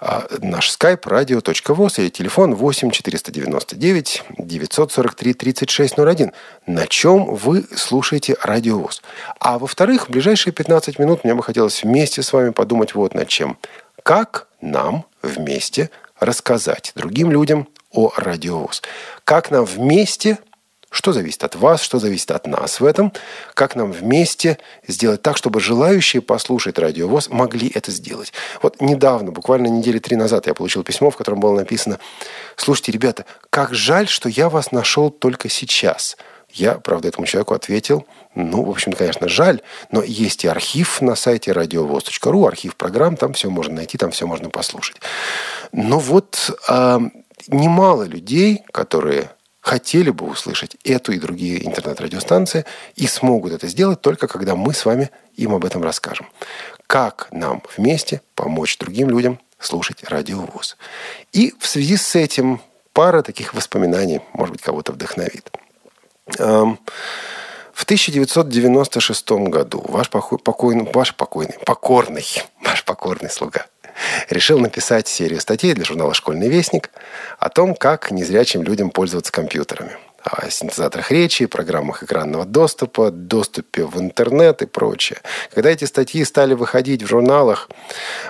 [0.00, 6.32] А, наш скайп радио.воз и телефон 8 499 943 3601.
[6.66, 9.02] На чем вы слушаете радиовоз?
[9.38, 13.28] А во-вторых, в ближайшие 15 минут мне бы хотелось вместе с вами подумать вот над
[13.28, 13.58] чем.
[14.02, 18.82] Как нам вместе рассказать другим людям о радиовоз?
[19.24, 20.38] Как нам вместе
[20.92, 23.14] Что зависит от вас, что зависит от нас в этом,
[23.54, 28.34] как нам вместе сделать так, чтобы желающие послушать радиовоз могли это сделать.
[28.60, 31.98] Вот недавно, буквально недели три назад, я получил письмо, в котором было написано,
[32.56, 36.18] слушайте, ребята, как жаль, что я вас нашел только сейчас.
[36.50, 41.14] Я, правда, этому человеку ответил, ну, в общем, конечно, жаль, но есть и архив на
[41.14, 44.98] сайте радиовоз.ру, архив программ, там все можно найти, там все можно послушать.
[45.72, 46.98] Но вот э,
[47.48, 49.30] немало людей, которые
[49.62, 54.84] хотели бы услышать эту и другие интернет-радиостанции и смогут это сделать только когда мы с
[54.84, 56.28] вами им об этом расскажем.
[56.86, 60.76] Как нам вместе помочь другим людям слушать радиовоз.
[61.32, 62.60] И в связи с этим
[62.92, 65.50] пара таких воспоминаний, может быть, кого-то вдохновит.
[66.38, 66.80] Эм,
[67.72, 72.26] в 1996 году ваш покойный, ваш покойный, покорный,
[72.64, 73.66] ваш покорный слуга
[74.28, 76.90] решил написать серию статей для журнала «Школьный вестник»
[77.38, 84.00] о том, как незрячим людям пользоваться компьютерами о синтезаторах речи, программах экранного доступа, доступе в
[84.00, 85.18] интернет и прочее.
[85.52, 87.68] Когда эти статьи стали выходить в журналах,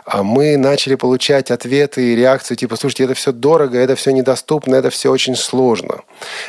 [0.04, 4.74] а мы начали получать ответы и реакции типа, слушайте, это все дорого, это все недоступно,
[4.74, 6.00] это все очень сложно.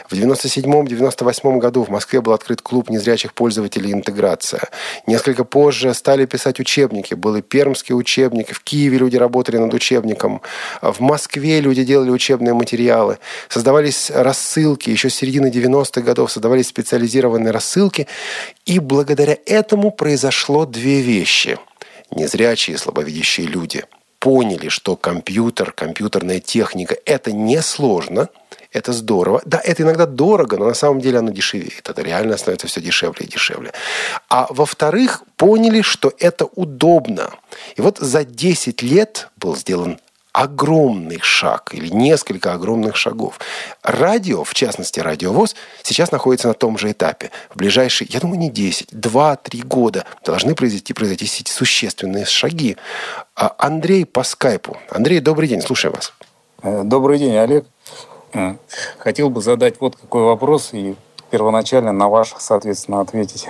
[0.09, 4.69] В 97-98 году в Москве был открыт клуб незрячих пользователей «Интеграция».
[5.07, 7.13] Несколько позже стали писать учебники.
[7.15, 10.41] Был и пермский учебник, в Киеве люди работали над учебником.
[10.81, 13.17] В Москве люди делали учебные материалы.
[13.49, 18.07] Создавались рассылки еще с середины середины 90-х годов создавались специализированные рассылки,
[18.65, 21.57] и благодаря этому произошло две вещи.
[22.11, 23.83] Незрячие и слабовидящие люди
[24.19, 28.29] поняли, что компьютер, компьютерная техника– это несложно,
[28.71, 29.41] это здорово.
[29.45, 31.89] Да, это иногда дорого, но на самом деле оно дешевеет.
[31.89, 33.71] Это реально становится все дешевле и дешевле.
[34.29, 37.31] А во-вторых, поняли, что это удобно.
[37.75, 39.97] И вот за 10 лет был сделан
[40.33, 43.39] огромный шаг или несколько огромных шагов.
[43.83, 47.31] Радио, в частности радиовоз, сейчас находится на том же этапе.
[47.51, 52.77] В ближайшие, я думаю, не 10, 2-3 года должны произойти, произойти существенные шаги.
[53.35, 54.75] А Андрей по скайпу.
[54.89, 56.11] Андрей, добрый день, слушаем вас.
[56.63, 57.65] Э, добрый день, Олег.
[58.33, 58.55] Э,
[58.97, 60.95] хотел бы задать вот какой вопрос и
[61.29, 63.47] первоначально на ваш, соответственно, ответить.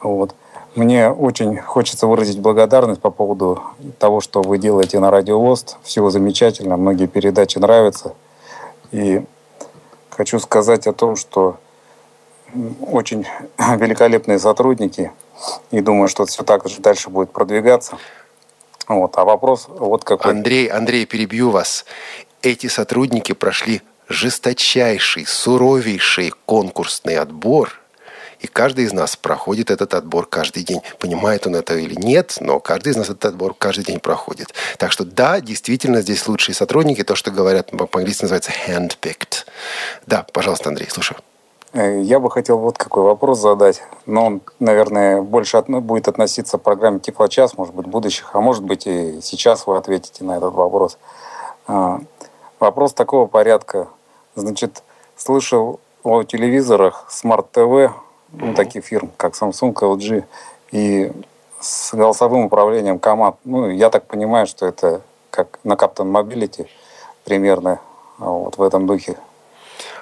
[0.00, 0.34] Вот.
[0.76, 3.62] Мне очень хочется выразить благодарность по поводу
[3.98, 5.78] того, что вы делаете на Радио ВОЗ.
[5.82, 8.14] Всего замечательно, многие передачи нравятся.
[8.92, 9.24] И
[10.10, 11.56] хочу сказать о том, что
[12.82, 13.26] очень
[13.58, 15.12] великолепные сотрудники,
[15.70, 17.96] и думаю, что все так же дальше будет продвигаться.
[18.86, 19.16] Вот.
[19.16, 20.30] А вопрос вот какой.
[20.30, 21.86] Андрей, Андрей, перебью вас.
[22.42, 27.80] Эти сотрудники прошли жесточайший, суровейший конкурсный отбор–
[28.40, 30.82] и каждый из нас проходит этот отбор каждый день.
[30.98, 34.54] Понимает он это или нет, но каждый из нас этот отбор каждый день проходит.
[34.78, 37.02] Так что да, действительно, здесь лучшие сотрудники.
[37.02, 39.46] То, что говорят по-английски, называется handpicked.
[40.06, 41.18] Да, пожалуйста, Андрей, слушаю.
[41.72, 46.58] Э, я бы хотел вот какой вопрос задать, но он, наверное, больше от, будет относиться
[46.58, 50.54] к программе Тифлочас, может быть, будущих, а может быть и сейчас вы ответите на этот
[50.54, 50.98] вопрос.
[51.66, 52.00] А,
[52.60, 53.88] вопрос такого порядка.
[54.36, 54.82] Значит,
[55.16, 57.92] слышал о телевизорах Smart TV
[58.36, 60.24] ну, таких фирм, как Samsung, LG,
[60.72, 61.12] и
[61.60, 63.36] с голосовым управлением команд.
[63.44, 66.66] Ну, я так понимаю, что это как на Captain Mobility
[67.24, 67.80] примерно
[68.18, 69.16] вот в этом духе.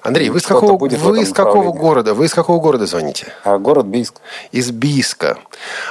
[0.05, 2.13] Андрей, вы, с какого, вы из какого города?
[2.13, 3.29] Вы из какого города звоните?
[3.43, 4.21] А, город Бийск.
[4.53, 5.39] Из Бийска.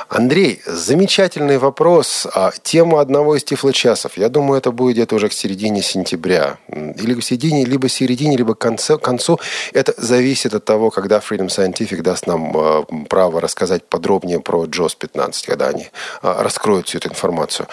[0.07, 2.27] Андрей, замечательный вопрос.
[2.31, 4.15] А, тема одного из тифлочасов.
[4.15, 6.57] Я думаю, это будет где-то уже к середине сентября.
[6.67, 8.99] Или к середине, либо середине, либо к концу.
[8.99, 9.39] концу.
[9.73, 14.95] Это зависит от того, когда Freedom Scientific даст нам а, право рассказать подробнее про JOS
[14.95, 15.89] 15, когда они
[16.21, 17.67] а, раскроют всю эту информацию.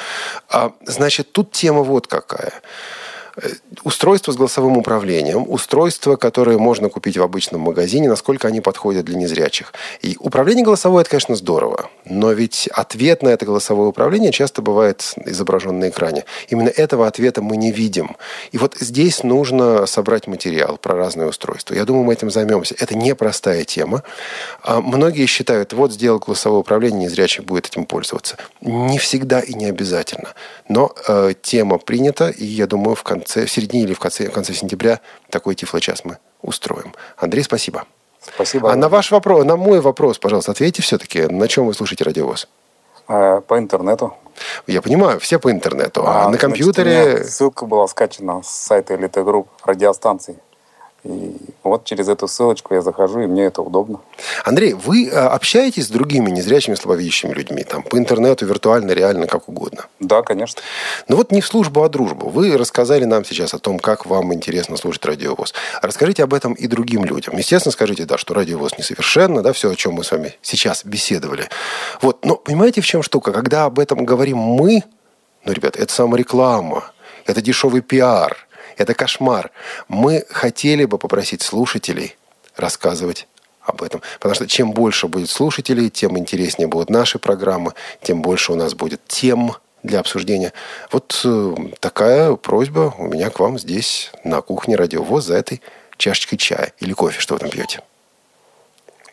[0.86, 2.54] Значит, тут тема вот какая–
[3.84, 9.16] Устройство с голосовым управлением, устройства, которые можно купить в обычном магазине, насколько они подходят для
[9.16, 9.72] незрячих.
[10.02, 15.14] И управление голосовое– это, конечно, здорово, но ведь ответ на это голосовое управление часто бывает
[15.24, 16.24] изображен на экране.
[16.48, 18.16] Именно этого ответа мы не видим.
[18.52, 21.74] И вот здесь нужно собрать материал про разные устройства.
[21.74, 22.74] Я думаю, мы этим займемся.
[22.78, 24.02] Это непростая тема.
[24.62, 28.36] А многие считают, вот сделал голосовое управление, незрячий будет этим пользоваться.
[28.60, 30.34] Не всегда и не обязательно.
[30.68, 34.28] Но э, тема принята, и я думаю, в конце конце, в середине или в конце,
[34.28, 35.00] в конце сентября
[35.30, 36.92] такой тифлочас мы устроим.
[37.16, 37.84] Андрей, спасибо.
[38.20, 38.72] Спасибо.
[38.72, 42.48] А на ваш вопрос, на мой вопрос, пожалуйста, ответьте все-таки, на чем вы слушаете радиовоз?
[43.08, 44.14] Э, по интернету.
[44.66, 46.02] Я понимаю, все по интернету.
[46.06, 47.02] А, а на компьютере...
[47.02, 50.36] Значит, ссылка была скачана с сайта Elite Group радиостанций.
[51.04, 54.00] И вот через эту ссылочку я захожу, и мне это удобно.
[54.44, 57.64] Андрей, вы э, общаетесь с другими незрячими, слабовидящими людьми?
[57.64, 59.86] Там, по интернету, виртуально, реально, как угодно?
[59.98, 60.60] Да, конечно.
[61.08, 62.28] Ну вот не в службу, а дружбу.
[62.28, 65.54] Вы рассказали нам сейчас о том, как вам интересно слушать радиовоз.
[65.80, 67.36] Расскажите об этом и другим людям.
[67.36, 71.48] Естественно, скажите, да, что радиовоз несовершенно, да, все, о чем мы с вами сейчас беседовали.
[72.02, 73.32] Вот, но понимаете, в чем штука?
[73.32, 74.84] Когда об этом говорим мы,
[75.44, 76.92] ну, ребята, это самореклама,
[77.24, 78.36] это дешевый пиар–
[78.80, 79.50] это кошмар.
[79.88, 82.16] Мы хотели бы попросить слушателей
[82.56, 83.28] рассказывать
[83.60, 84.00] об этом.
[84.14, 88.74] Потому что чем больше будет слушателей, тем интереснее будут наши программы, тем больше у нас
[88.74, 89.52] будет тем
[89.82, 90.54] для обсуждения.
[90.90, 95.60] Вот э, такая просьба у меня к вам здесь, на кухне Радиовоз, за этой
[95.98, 97.20] чашечкой чая или кофе.
[97.20, 97.82] Что вы там пьете?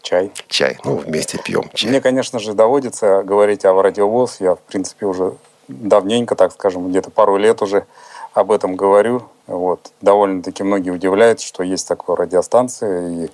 [0.02, 0.32] Чай.
[0.48, 0.78] Чай.
[0.86, 1.90] Ну, вместе пьем чай.
[1.90, 4.38] Мне, конечно же, доводится говорить о радиовоз.
[4.40, 5.36] Я, в принципе, уже
[5.68, 7.86] давненько, так скажем, где-то пару лет уже
[8.34, 9.24] об этом говорю.
[9.48, 9.92] Вот.
[10.02, 13.30] Довольно-таки многие удивляются, что есть такая радиостанция, и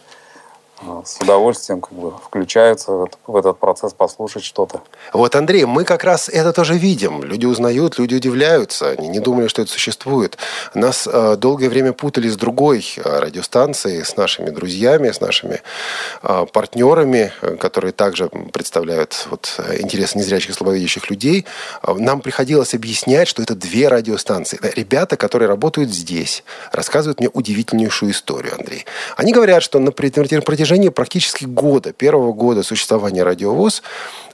[1.06, 4.82] с удовольствием как бы включаются в этот процесс послушать что-то.
[5.12, 7.24] Вот, Андрей, мы как раз это тоже видим.
[7.24, 8.90] Люди узнают, люди удивляются.
[8.92, 10.38] Они не думали, что это существует.
[10.74, 15.62] Нас э, долгое время путали с другой э, радиостанцией, с нашими друзьями, с нашими
[16.22, 21.46] э, партнерами, которые также представляют вот, интересы незрячих и слабовидящих людей.
[21.86, 24.60] Нам приходилось объяснять, что это две радиостанции.
[24.76, 28.86] Ребята, которые работают здесь, рассказывают мне удивительнейшую историю, Андрей.
[29.18, 33.84] Они говорят, что на протяжении протяжении практически года, первого года существования радиовоз,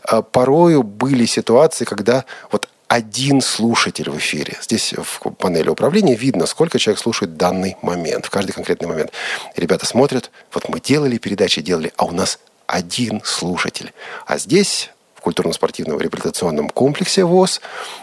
[0.04, 4.58] а, порою были ситуации, когда вот один слушатель в эфире.
[4.62, 9.12] Здесь в панели управления видно, сколько человек слушает данный момент, в каждый конкретный момент.
[9.58, 13.92] Ребята смотрят, вот мы делали передачи, делали, а у нас один слушатель.
[14.26, 17.60] А здесь в культурно-спортивном реабилитационном комплексе ВОЗ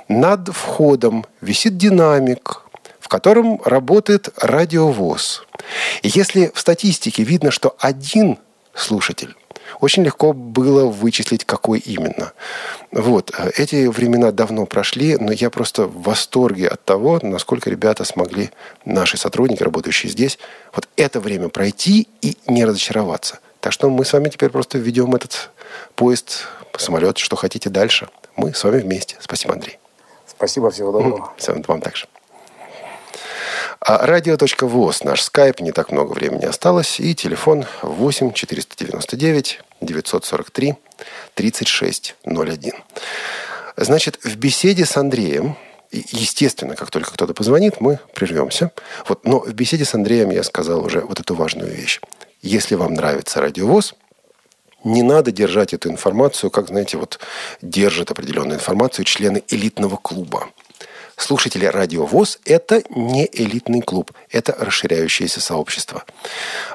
[0.08, 2.65] над входом висит динамик,
[3.06, 5.44] в котором работает радиовоз.
[6.02, 8.38] И если в статистике видно, что один
[8.74, 9.36] слушатель,
[9.78, 12.32] очень легко было вычислить, какой именно.
[12.90, 13.30] Вот.
[13.56, 18.50] Эти времена давно прошли, но я просто в восторге от того, насколько ребята смогли,
[18.84, 20.40] наши сотрудники, работающие здесь,
[20.74, 23.38] вот это время пройти и не разочароваться.
[23.60, 25.50] Так что мы с вами теперь просто введем этот
[25.94, 28.08] поезд, самолет, что хотите дальше.
[28.34, 29.14] Мы с вами вместе.
[29.20, 29.78] Спасибо, Андрей.
[30.26, 31.32] Спасибо, всего доброго.
[31.36, 32.08] Всем вам также.
[33.80, 36.98] А радио.воз, наш скайп, не так много времени осталось.
[36.98, 40.74] И телефон 8 499 943
[41.34, 42.72] 3601.
[43.76, 45.56] Значит, в беседе с Андреем,
[45.92, 48.72] естественно, как только кто-то позвонит, мы прервемся.
[49.06, 52.00] Вот, но в беседе с Андреем я сказал уже вот эту важную вещь.
[52.40, 53.94] Если вам нравится радиовоз,
[54.84, 57.18] не надо держать эту информацию, как, знаете, вот
[57.60, 60.48] держат определенную информацию члены элитного клуба
[61.16, 66.04] слушатели Радио ВОЗ– это не элитный клуб, это расширяющееся сообщество.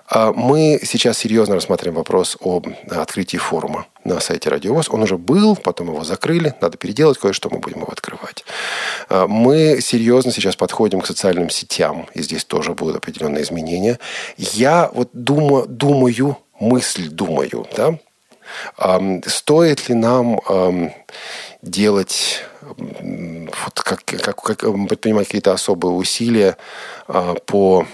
[0.07, 4.89] А мы сейчас серьезно рассматриваем вопрос об открытии форума на сайте Радио ВОЗ.
[4.89, 8.43] Он уже был, потом его закрыли, надо переделать кое-что, мы будем его открывать.
[9.09, 13.99] А мы серьезно сейчас подходим к социальным сетям, и здесь тоже будут определенные изменения.
[14.37, 17.97] Я вот думаю, думаю мысль думаю, да,
[19.25, 20.39] стоит ли нам
[21.61, 26.57] делать вот как, как, как предпринимать какие-то особые усилия
[27.07, 27.85] а, по,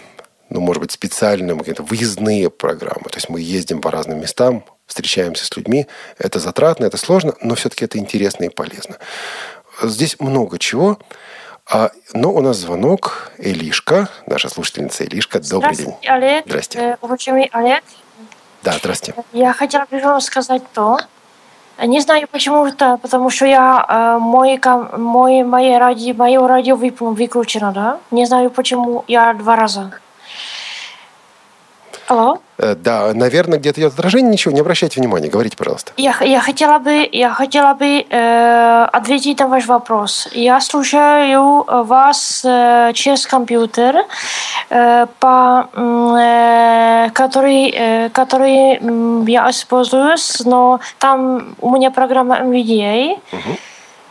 [0.50, 3.10] ну, может быть, специальным, какие-то выездные программы.
[3.10, 5.88] То есть мы ездим по разным местам, встречаемся с людьми.
[6.18, 8.98] Это затратно, это сложно, но все-таки это интересно и полезно.
[9.82, 11.00] Здесь много чего.
[11.70, 13.32] А, но у нас звонок.
[13.38, 15.40] Элишка, наша слушательница Элишка.
[15.40, 15.94] Добрый день.
[16.08, 16.46] Олег.
[16.46, 16.80] Здрасте.
[16.80, 17.84] Э, Уважаемый Олег,
[18.64, 19.14] Да, здрасте.
[19.34, 20.98] я хотела прежде сказать то,
[21.86, 24.60] не знаю почему-то, потому что я э, мой,
[24.98, 28.00] мой, мое радио, мое радио выключено, да?
[28.12, 29.92] Не знаю почему, я два раза.
[32.08, 32.40] Алло?
[32.58, 34.32] Э, Да, наверное, где-то идет отражение.
[34.32, 35.28] Ничего, не обращайте внимания.
[35.30, 35.92] Говорите, пожалуйста.
[35.98, 40.30] Я, я хотела бы, я хотела бы э, ответить на ваш вопрос.
[40.32, 44.06] Я слушаю э, вас э, через компьютер,
[44.70, 48.80] э, по, э, который, э, который
[49.30, 53.20] я использую, но там у меня программа NVDA.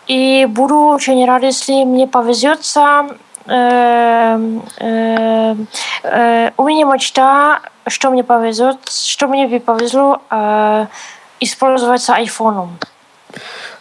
[0.06, 3.06] И буду очень рад, если мне повезется.
[3.47, 4.37] Э,
[4.77, 5.55] э,
[6.03, 10.85] э, у меня мечта, что мне повезет, что мне бы повезло э,
[11.39, 12.77] использовать с айфоном.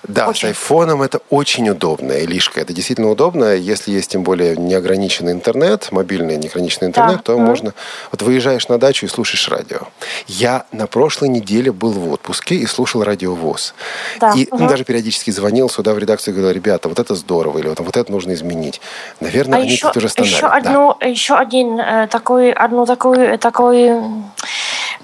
[0.07, 0.41] Да, Очень.
[0.41, 2.61] с айфоном это очень удобно, Илишка.
[2.61, 3.53] Это действительно удобно.
[3.55, 7.21] Если есть тем более неограниченный интернет, мобильный неограниченный интернет, Да.
[7.23, 7.43] то Мгм.
[7.45, 7.73] можно...
[8.11, 9.79] Вот выезжаешь на дачу и слушаешь радио.
[10.27, 13.73] Я на прошлой неделе был в отпуске и слушал радио ВОЗ.
[14.19, 14.67] Да, И ну, мгм.
[14.67, 17.97] даже периодически звонил сюда в редакцию и говорил, ребята, вот это здорово, или вот, вот
[17.97, 18.81] это нужно изменить.
[19.19, 20.31] Наверное, А они еще, тут уже стонали.
[20.33, 20.53] еще, Да.
[20.55, 23.91] одну, еще один э, такой, одну такую, такой,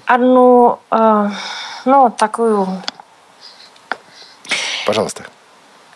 [0.06, 1.28] одну, э,
[1.84, 2.68] ну, такую,
[4.86, 5.24] Пожалуйста.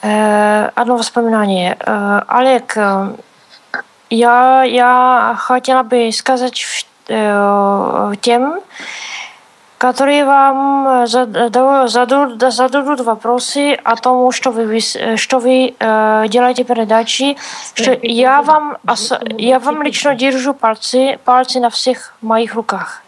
[0.03, 1.77] э, одно воспоминание.
[1.81, 3.13] Э, Олег, э,
[4.11, 6.65] я, я хотела бы сказать
[7.09, 8.61] тем,
[9.79, 15.75] которые вам зада- зададут, зададут вопросы о том, что вы, что вы
[16.29, 17.37] делаете передачи,
[17.75, 18.79] что я вам,
[19.39, 23.03] я вам лично держу пальцы, пальцы на всех моих руках.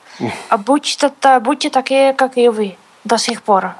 [0.48, 1.10] А будьте,
[1.40, 3.72] будьте такие, как и вы, до сих пор.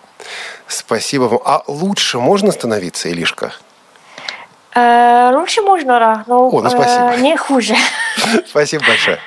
[0.68, 1.40] Спасибо вам.
[1.44, 3.52] А лучше можно становиться, Илишка?
[4.74, 7.12] Э, лучше можно, да, но О, ну спасибо.
[7.14, 7.74] э, не хуже.
[8.46, 9.18] Спасибо большое.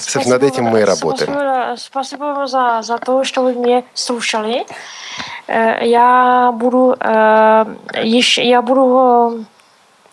[0.00, 1.32] Собственно, над этим мы и работаем.
[1.32, 4.66] Спасибо, спасибо вам за, за то, что вы меня слушали.
[5.48, 6.96] Э, Я буду
[8.04, 9.44] еще, я буду,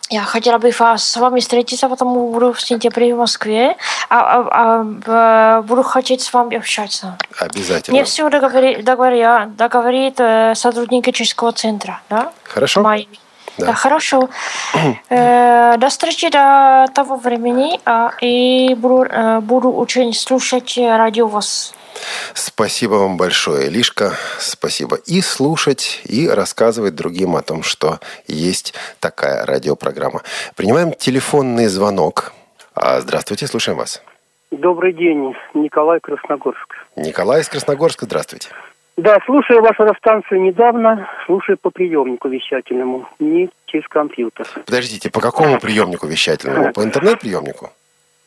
[0.10, 3.76] я хотела бы с вами встретиться, потому буду в сентябре в Москве,
[4.10, 7.18] а, а- а, буду хотеть с вами общаться.
[7.40, 7.96] Обязательно.
[7.96, 12.32] Мне все договори, договоря, договорит э, сотрудники Чешского центра, да?
[12.44, 12.82] Хорошо?
[12.82, 13.20] Майами.
[13.58, 13.66] Да.
[13.68, 13.74] Да.
[13.74, 14.30] хорошо.
[15.10, 17.80] Э, До встречи до того времени.
[17.86, 21.74] а, И буду, э, буду очень слушать э, радио вас.
[22.34, 24.14] Спасибо вам большое, Лишка.
[24.40, 24.98] Спасибо.
[25.06, 30.22] И слушать, и рассказывать другим о том, что есть такая радиопрограмма.
[30.56, 32.34] Принимаем телефонный звонок.
[32.76, 34.02] А, Здравствуйте, слушаем вас.
[34.52, 36.76] Добрый день, Николай Красногорск.
[36.96, 38.50] Николай из Красногорска, здравствуйте.
[38.98, 44.48] Да, слушаю вашу радиостанцию недавно, слушаю по приемнику вещательному, не через компьютер.
[44.66, 46.74] Подождите, по какому приемнику вещательному?
[46.74, 47.70] По интернет-приемнику?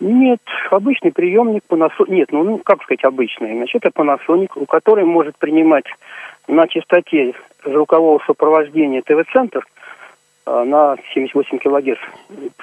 [0.01, 0.41] Нет,
[0.71, 5.37] обычный приемник Panasonic, нет, ну, ну, как сказать обычный, значит, это Panasonic, у которой может
[5.37, 5.85] принимать
[6.49, 7.35] на частоте
[7.65, 9.67] звукового сопровождения ТВ-центр
[10.47, 11.99] а, на 78 килогерц.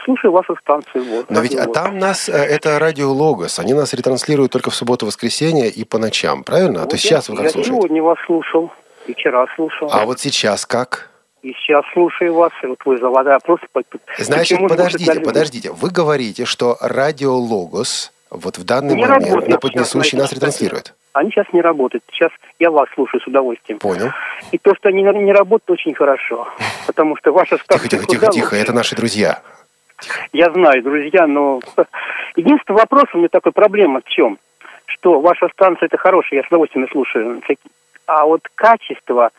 [0.03, 1.03] Слушаю вашу станцию.
[1.05, 4.75] Вот, Но ведь а там нас, э, это радио Логос, они нас ретранслируют только в
[4.75, 6.79] субботу-воскресенье и по ночам, правильно?
[6.79, 7.77] А Вот то я- сейчас вы как Я слушаете?
[7.77, 8.71] сегодня вас слушал,
[9.05, 9.89] и вчера слушал.
[9.93, 11.11] А вот сейчас как?
[11.47, 13.67] И сейчас слушаю вас, и вот вы задали просто...
[14.17, 15.71] Значит, подождите, подождите.
[15.71, 20.93] Вы говорите, что радио Логос вот в данный Не момент на сейчас, Поднесущей нас ретранслирует.
[21.13, 22.03] Они сейчас не работают.
[22.11, 23.79] Сейчас я вас слушаю с удовольствием.
[23.79, 24.11] Понял.
[24.51, 26.49] И то, что они не работают, очень хорошо.
[26.85, 27.89] Потому что ваша Тихо, станция...
[27.91, 28.63] тихо, тихо, тихо, лучше.
[28.63, 29.41] это наши друзья.
[30.33, 31.61] Я знаю, друзья, но...
[32.35, 34.37] Единственный вопрос у меня такой проблема в чем?
[34.87, 37.41] Что ваша станция это хорошая, я с удовольствием слушаю.
[38.05, 39.31] А вот качество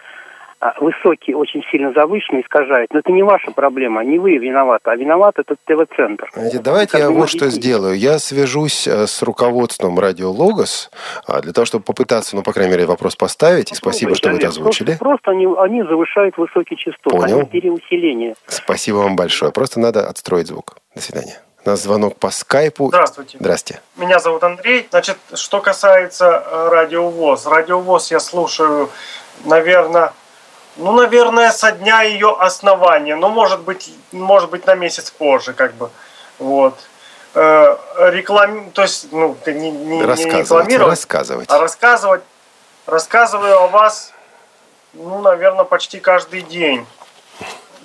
[0.81, 2.89] высокие, очень сильно завышенные искажает.
[2.93, 6.31] Но это не ваша проблема, не вы виноваты, а виноват этот ТВ-центр.
[6.61, 7.97] Давайте Как я вот что сделаю.
[7.97, 10.91] Я свяжусь э, с руководством радио Логос
[11.27, 13.73] а, для того, чтобы попытаться, ну, по крайней мере, вопрос поставить.
[13.73, 14.97] И спасибо, что вы это Просто- озвучили.
[14.99, 17.39] Просто, они, они завышают высокие частоты, Понял.
[17.41, 18.35] они переусиление.
[18.47, 19.53] Спасибо вам большое.
[19.53, 20.77] Просто надо отстроить звук.
[20.95, 21.41] До свидания.
[21.65, 22.89] У нас звонок по скайпу.
[22.89, 23.37] Здравствуйте.
[23.39, 23.81] Здрасте.
[23.97, 24.87] Меня зовут Андрей.
[24.91, 27.47] Значит, что касается э, радиовоз.
[27.47, 28.89] Радиовоз я слушаю,
[29.45, 30.13] наверное,
[30.79, 33.17] ну, наверное, со дня ее основания.
[33.17, 35.91] Но, может быть, может быть, на месяц позже, как бы.
[36.39, 36.79] Вот.
[37.35, 37.77] Э,
[38.11, 38.71] реклам...
[38.71, 41.53] То есть, ну, не, не, не Рассказывайте, рекламировать, рассказывайте.
[41.55, 42.23] а рассказывать.
[42.87, 44.13] Рассказываю о вас,
[44.95, 46.87] ну, наверное, почти каждый день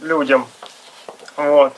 [0.02, 0.48] людям.
[1.36, 1.74] Вот.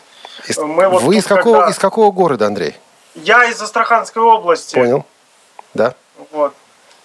[0.48, 2.76] Из- мы вот Вы из какого, когда- из какого города, Андрей?
[3.16, 4.76] Я из Астраханской области.
[4.76, 5.06] Понял.
[5.74, 5.96] Да.
[6.32, 6.54] Вот.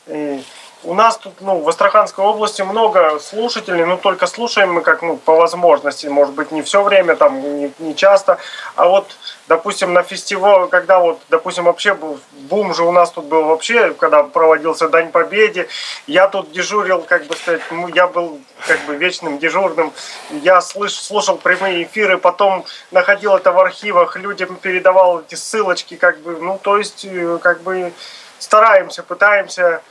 [0.09, 0.45] И
[0.83, 5.17] у нас тут, ну, в Астраханской области много слушателей, но только слушаем мы как, ну,
[5.17, 8.39] по возможности, может быть, не все время, там, не, не часто.
[8.77, 9.07] А вот,
[9.47, 11.97] допустим, на фестивале, когда вот, допустим, вообще
[12.33, 15.69] бум же у нас тут был вообще, когда проводился Дань Победе,
[16.07, 19.93] я тут дежурил, как бы сказать, ну, я был как бы вечным дежурным,
[20.31, 26.21] я слыш, слушал прямые эфиры, потом находил это в архивах, людям передавал эти ссылочки, как
[26.21, 27.93] бы, ну, то есть, э, как бы,
[28.39, 29.83] стараемся, пытаемся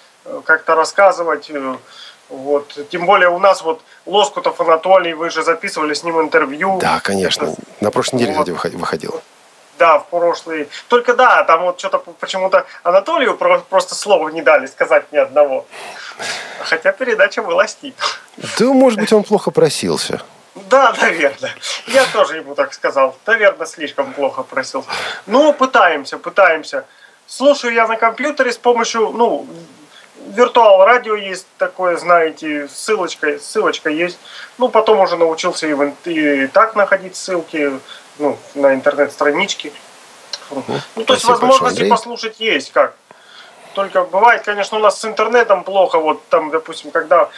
[0.46, 1.50] как-то рассказывать.
[1.50, 1.76] э,
[2.30, 2.78] Вот.
[2.92, 6.78] Тем более у нас вот Лоскутов Анатолий, вы же записывали с ним интервью.
[6.80, 7.46] Да, конечно.
[7.46, 8.40] Это- На прошлой неделе, Вот.
[8.46, 9.22] кстати, выход- выходило.
[9.80, 10.68] Да, в прошлый.
[10.90, 15.66] Только да, там вот что-то почему-то Анатолию про- просто слова не дали сказать ни одного.
[16.60, 17.94] Хотя передача была с ним.
[18.60, 20.22] Да, может быть, он плохо просился.
[20.70, 21.56] Да, наверное.
[21.88, 23.16] Я тоже ему так сказал.
[23.26, 24.86] Наверное, слишком плохо просил.
[25.26, 26.84] Ну, пытаемся, пытаемся.
[27.28, 29.48] Слушаю я на компьютере с помощью, ну,
[30.30, 34.20] виртуал радио есть такое, знаете, ссылочка, ссылочка есть.
[34.58, 37.80] Ну, потом уже научился и, в, и так находить ссылки
[38.18, 39.72] ну, на интернет-страничке.
[40.52, 40.64] Ну,
[41.04, 42.96] то есть большое, возможности послушать есть как.
[43.76, 46.00] Только бывает, конечно, у нас с интернетом плохо.
[46.00, 47.30] Вот там, допустим, когда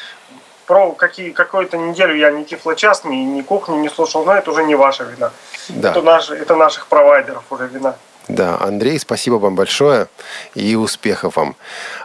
[0.65, 4.63] про какие, какую-то неделю я ни Тифлочас, ни, ни кухню не слушал, но это уже
[4.63, 5.31] не ваша вина.
[5.69, 5.91] Да.
[5.91, 7.95] Это, наши, это наших провайдеров уже вина.
[8.27, 10.07] Да, Андрей, спасибо вам большое
[10.53, 11.55] и успехов вам.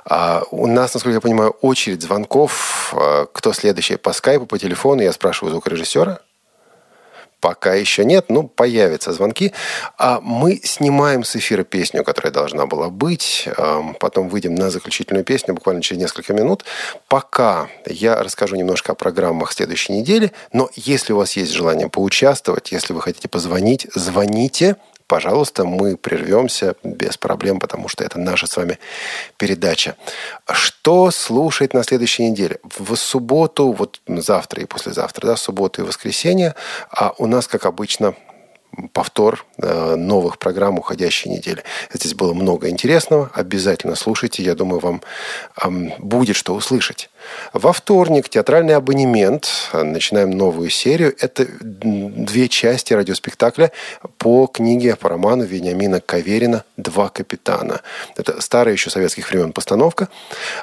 [0.05, 2.95] А, у нас, насколько я понимаю, очередь звонков.
[2.97, 5.03] А, кто следующий по скайпу, по телефону?
[5.03, 6.21] Я спрашиваю звукорежиссера.
[7.41, 9.53] Пока еще нет, ну, появятся звонки.
[9.99, 13.47] А мы снимаем с эфира песню, которая должна была быть.
[13.59, 16.65] Ам, Потом выйдем на заключительную песню буквально через несколько минут.
[17.09, 20.33] Пока я расскажу немножко о программах следующей недели.
[20.53, 24.77] Но если у вас есть желание поучаствовать, если вы хотите позвонить, звоните.
[25.07, 28.79] Пожалуйста, мы прервемся без проблем, потому что это наша с вами
[29.37, 29.97] передача.
[30.53, 32.59] Что слушать на следующей неделе?
[32.65, 36.57] В субботу, вот завтра и послезавтра, да, субботу и воскресенье,
[36.91, 38.15] а у нас, как обычно,
[38.93, 41.63] повтор э, новых программ уходящей недели.
[41.93, 43.31] Здесь было много интересного.
[43.33, 44.43] Обязательно слушайте.
[44.43, 45.03] Я думаю, вам
[45.55, 47.11] ам, будет что услышать.
[47.53, 49.71] Во вторник театральный абонемент.
[49.73, 51.15] Начинаем новую серию.
[51.21, 53.73] Это две части радиоспектакля
[54.19, 57.81] по книге, по роману Вениамина Каверина «Два капитана».
[58.17, 60.09] Это старая еще советских времен постановка.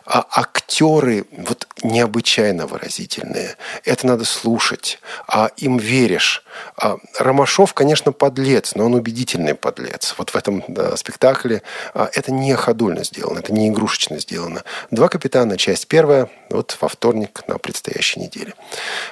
[0.05, 3.55] А актеры вот необычайно выразительные.
[3.84, 4.99] Это надо слушать.
[5.28, 6.43] А им веришь.
[6.78, 10.16] А Ромашов, конечно, подлец, но он убедительный подлец.
[10.18, 11.61] Вот в этом да, спектакле
[11.93, 14.64] а, это не ходульно сделано, это не игрушечно сделано.
[14.91, 18.54] «Два капитана», часть первая, вот во вторник на предстоящей неделе.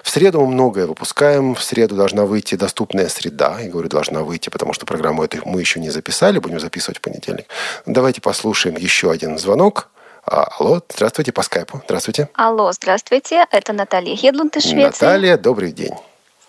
[0.04, 1.56] В среду мы многое выпускаем.
[1.56, 3.60] В среду должна выйти «Доступная среда».
[3.60, 7.02] Я говорю, должна выйти, потому что программу эту мы еще не записали, будем записывать в
[7.02, 7.48] понедельник.
[7.86, 9.90] Давайте послушаем еще один звонок.
[10.26, 11.82] А, алло, здравствуйте по скайпу.
[11.86, 12.30] Здравствуйте.
[12.36, 15.06] Алло, здравствуйте, это Наталья Хедлунд из Швеции.
[15.06, 15.94] Наталья, добрый день.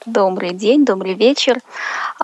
[0.04, 1.58] Добрый день, добрый вечер.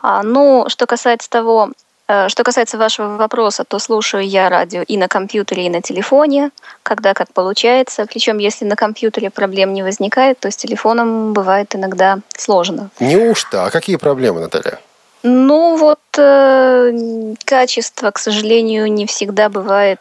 [0.02, 1.70] А, ну, что касается того,
[2.08, 6.50] что касается вашего вопроса, то слушаю я радио и на компьютере, и на телефоне,
[6.82, 8.06] когда как получается.
[8.06, 12.90] Причем, если на компьютере проблем не возникает, то с телефоном бывает иногда сложно.
[12.98, 13.66] Неужто?
[13.66, 14.80] А какие проблемы, Наталья?
[15.22, 20.00] Ну вот э, качество, к сожалению, не всегда бывает.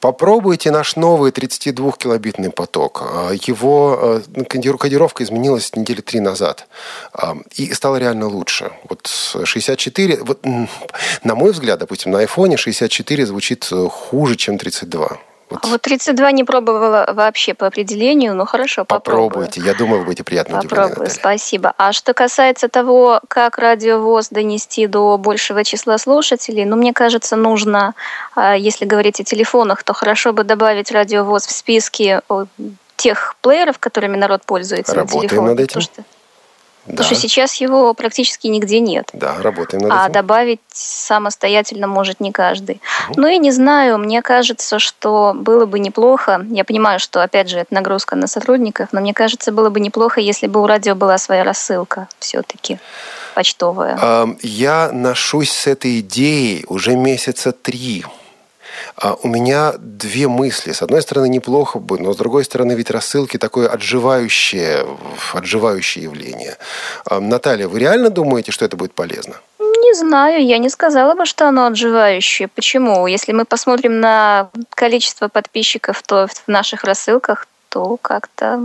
[0.00, 3.02] Попробуйте наш новый 32-килобитный поток.
[3.02, 6.66] А, Его э, коди- кодировка изменилась недели три назад.
[7.12, 8.72] А, И стало реально лучше.
[8.88, 10.18] Вот 64...
[10.22, 10.44] Вот,
[11.24, 15.18] на мой взгляд, допустим, на айфоне 64 звучит э, хуже, чем 32.
[15.48, 19.28] Вот А вот 32 не пробовала вообще по определению, но хорошо, попробую.
[19.30, 19.60] попробуйте.
[19.60, 21.20] Я думаю, вы будете приятно удивлены, Попробую, Наталья.
[21.20, 21.72] спасибо.
[21.78, 27.94] А что касается того, как радиовоз донести до большего числа слушателей, ну, мне кажется, нужно,
[28.34, 32.20] а, если говорить о телефонах, то хорошо бы добавить радиовоз в списки
[32.96, 35.48] тех плееров, которыми народ пользуется на Работаем телефоне.
[35.50, 35.66] над этим.
[35.80, 36.02] Потому что,
[36.86, 39.10] Да, потому что сейчас его практически нигде нет.
[39.12, 40.12] да, работаем над А этим.
[40.12, 42.80] добавить самостоятельно может не каждый.
[43.16, 47.58] Ну и не знаю, мне кажется, что было бы неплохо, я понимаю, что опять же
[47.58, 51.18] это нагрузка на сотрудников, но мне кажется, было бы неплохо, если бы у радио была
[51.18, 52.78] своя рассылка все-таки
[53.34, 54.36] почтовая.
[54.42, 58.04] Я ношусь с этой идеей уже месяца три.
[58.96, 60.72] А У меня две мысли.
[60.72, 64.86] С одной стороны, неплохо бы, но с другой стороны, ведь рассылки такое отживающее,
[65.32, 66.56] отживающее явление.
[67.04, 69.34] Ам, Наталья, вы реально думаете, что это будет полезно?
[69.58, 72.48] Не знаю, я не сказала бы, что оно отживающее.
[72.48, 73.06] Почему?
[73.06, 78.60] Если мы посмотрим на количество подписчиков то в наших рассылках, то как-то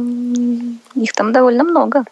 [0.95, 2.03] их там довольно много.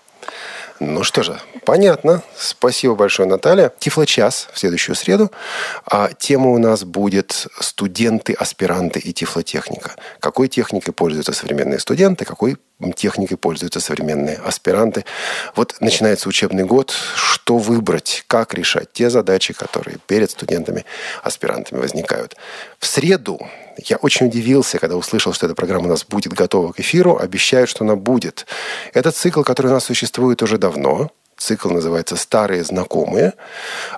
[0.80, 2.24] Ну что же, понятно.
[2.38, 3.72] Спасибо большое, Наталья.
[3.80, 5.30] Тифлочас в следующую среду.
[5.86, 9.96] А тема у нас будет студенты, аспиранты и тифлотехника.
[10.22, 12.58] Какой техникой пользуются современные студенты, какой
[12.96, 15.06] техникой пользуются современные аспиранты.
[15.56, 16.94] Вот начинается учебный год.
[17.16, 18.24] Что выбрать?
[18.28, 20.86] Как решать те задачи, которые перед студентами,
[21.24, 22.36] аспирантами возникают?
[22.80, 23.40] В среду
[23.78, 27.18] я очень удивился, когда услышал, что эта программа у нас будет готова к эфиру.
[27.18, 28.46] Обещают, что она будет.
[28.94, 31.12] Это цикл, который у нас существует уже давно.
[31.40, 33.34] Цикл называется «Старые знакомые».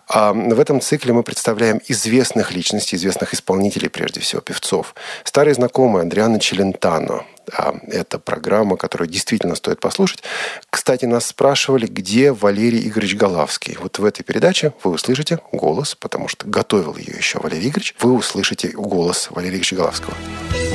[0.08, 4.96] А в этом цикле мы представляем известных личностей, известных исполнителей, прежде всего, певцов.
[5.24, 7.26] Старые знакомые Адриана Челентано.
[7.58, 10.24] А, Это программа, которую действительно стоит послушать.
[10.70, 13.78] Кстати, нас спрашивали, где Валерий Игоревич Голавский.
[13.82, 17.96] Вот в этой передаче вы услышите голос, потому что готовил ее еще Валерий Игоревич.
[18.00, 20.14] Вы услышите голос Валерия Игоревича Голавского.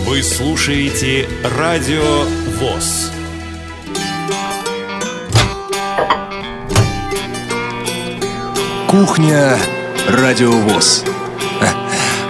[0.04, 2.24] Вы слушаете Радио
[2.58, 3.12] ВОЗ.
[8.88, 9.58] Кухня
[10.08, 11.04] Радио ВОЗ.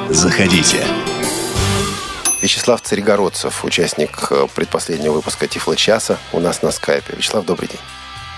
[0.09, 0.82] Заходите.
[2.40, 7.14] Вячеслав Царегородцев, участник э, предпоследнего выпуска Тифла часа, у нас на скайпе.
[7.14, 7.80] Вячеслав, добрый день.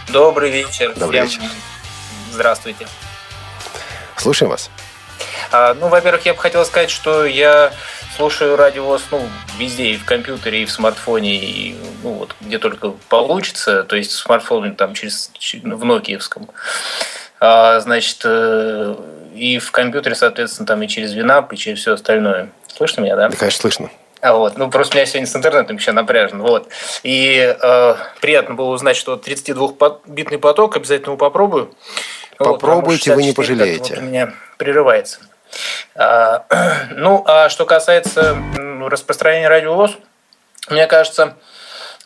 [0.08, 0.94] Добрый вечер.
[0.96, 1.54] Добрый Всем вечер.
[2.32, 2.88] Здравствуйте.
[4.16, 4.68] Слушаем вас.
[5.52, 7.72] А, ну, во-первых, я бы хотел сказать, что я
[8.16, 12.58] слушаю радио ВОЗ, ну, везде, и в компьютере, и в смартфоне, и ну, вот, где
[12.58, 15.30] только получится, то есть в смартфоне там через,
[15.62, 16.50] в Нокиевском.
[17.40, 18.94] А, значит, э,
[19.34, 22.50] и в компьютере, соответственно, там и через Винап, и через все остальное.
[22.74, 23.28] Слышно меня, да?
[23.28, 23.90] Да, конечно, слышно.
[24.20, 26.68] А вот, ну просто у меня сегодня с интернетом еще напряжен, вот.
[27.04, 31.72] И э, приятно было узнать, что 32-битный поток обязательно его попробую.
[32.38, 33.94] Вот, Попробуйте, потому вы не что 64 как-то пожалеете.
[33.94, 35.20] Вот у меня прерывается.
[35.94, 36.44] А,
[36.90, 38.36] ну, а что касается
[38.88, 39.96] распространения радиовоз,
[40.68, 41.34] мне кажется,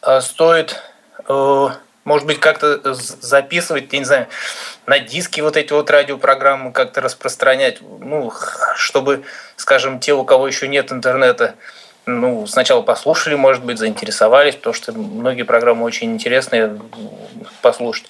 [0.03, 0.83] э, стоит,
[1.29, 1.69] э,
[2.05, 4.27] может быть, как-то з- записывать, я не знаю,
[4.87, 8.33] на диски вот эти вот радиопрограммы как-то распространять, ну,
[8.77, 9.25] чтобы,
[9.57, 11.55] скажем, те, у кого еще нет интернета,
[12.05, 16.81] ну, сначала послушали, может быть, заинтересовались, потому что многие программы очень интересные
[17.61, 18.07] послушать.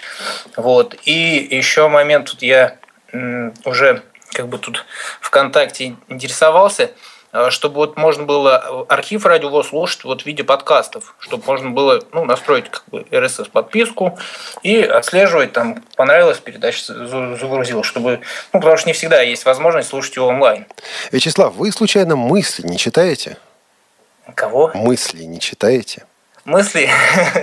[0.56, 0.96] Вот.
[1.04, 2.76] И еще момент, тут я
[3.64, 4.86] уже как бы тут
[5.20, 6.90] ВКонтакте интересовался, э,
[7.50, 12.24] чтобы вот можно было архив радио слушать вот в виде подкастов, чтобы можно было ну,
[12.24, 14.18] настроить как бы RSS подписку
[14.62, 18.20] и отслеживать там понравилась передача за- загрузил, чтобы
[18.52, 20.66] ну потому что не всегда есть возможность слушать его онлайн.
[21.10, 23.38] Вячеслав, вы случайно мысли не читаете?
[24.34, 24.70] Кого?
[24.74, 26.04] Мысли не читаете?
[26.44, 26.90] Мысли?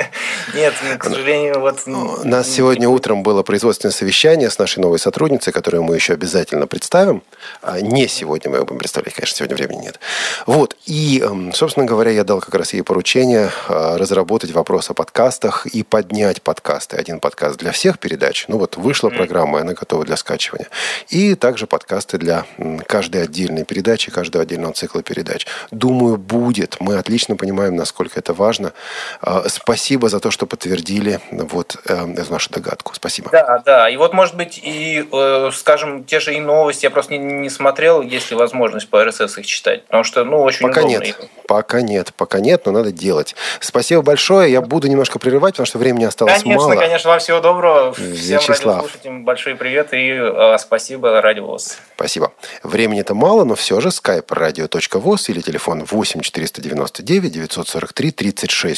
[0.54, 1.84] Нет, ну, к сожалению, вот...
[1.88, 6.68] У нас сегодня утром было производственное совещание с нашей новой сотрудницей, которую мы еще обязательно
[6.68, 7.24] представим.
[7.62, 10.02] А, Не сегодня мы ее будем представлять, конечно, сегодня времени нет.
[10.46, 10.76] Вот.
[10.86, 15.66] И, эм, собственно говоря, я дал как раз ей поручение э, разработать вопрос о подкастах
[15.66, 16.98] и поднять подкасты.
[16.98, 18.46] Один подкаст для всех передач.
[18.50, 20.68] Ну вот вышла программа, и она готова для скачивания.
[21.08, 22.46] И также подкасты для
[22.86, 25.48] каждой отдельной передачи, каждого отдельного цикла передач.
[25.72, 26.76] Думаю, будет.
[26.82, 28.74] Мы отлично понимаем, насколько это важно.
[29.22, 32.94] Э, Спасибо за то, что подтвердили вот э, эту нашу догадку.
[32.96, 33.30] Спасибо.
[33.32, 33.90] Да, да.
[33.90, 37.50] И вот, может быть, и, э, скажем, те же и новости я просто не, не
[37.50, 39.86] смотрел, есть ли возможность по RSS их читать.
[39.86, 41.04] Потому что, ну, очень Пока удобно.
[41.06, 41.18] нет.
[41.48, 42.14] Пока нет.
[42.16, 43.36] Пока нет, но надо делать.
[43.60, 44.52] Спасибо большое.
[44.52, 46.76] Я буду немножко прерывать, потому что времени осталось Конечно, мало.
[46.76, 47.94] конечно, вам всего доброго.
[47.94, 48.06] Всем
[48.38, 48.78] Вячеслав.
[48.78, 51.78] радиослушателям большой привет и э, спасибо, Радио ВОЗ.
[51.96, 52.32] Спасибо.
[52.64, 58.12] Времени-то мало, но все же skype radio.voz или телефон 8 499 943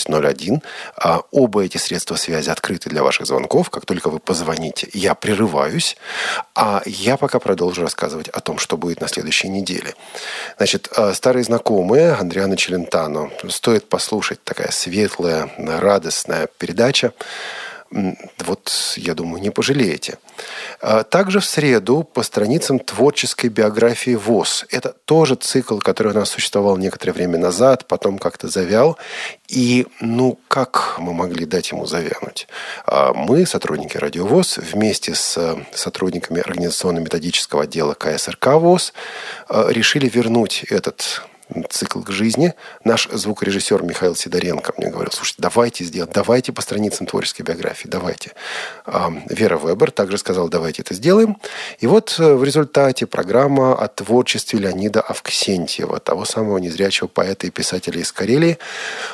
[0.06, 0.62] 3601.
[0.96, 3.70] А, оба эти средства связи открыты для ваших звонков.
[3.70, 5.98] Как только вы позвоните, я прерываюсь.
[6.56, 9.96] А я пока продолжу рассказывать о том, что будет на следующей неделе.
[10.58, 13.32] Значит, э, старые знакомые Андриана Челентано.
[13.50, 14.44] Стоит послушать.
[14.44, 17.14] Такая светлая, радостная передача.
[17.92, 20.18] Вот, я думаю, не пожалеете.
[20.82, 24.66] А Также в среду по страницам творческой биографии ВОЗ.
[24.70, 28.98] Это тоже цикл, который у нас существовал некоторое время назад, потом как-то завял.
[29.50, 32.48] И, ну, как мы могли дать ему завянуть?
[32.86, 38.94] А Мы, сотрудники Радио ВОЗ, вместе с э, сотрудниками организационно-методического отдела КСРК ВОЗ
[39.50, 41.24] э, решили вернуть этот
[41.70, 42.54] цикл к жизни.
[42.84, 48.32] Наш звукорежиссер Михаил Сидоренко мне говорил, слушайте, давайте сделать, давайте по страницам творческой биографии, давайте.
[49.30, 51.38] Вера Вебер также сказала, давайте это сделаем.
[51.80, 57.50] И вот э, в результате программа о творчестве Леонида Авксентьева, того самого незрячего поэта и
[57.50, 58.58] писателя из Карелии,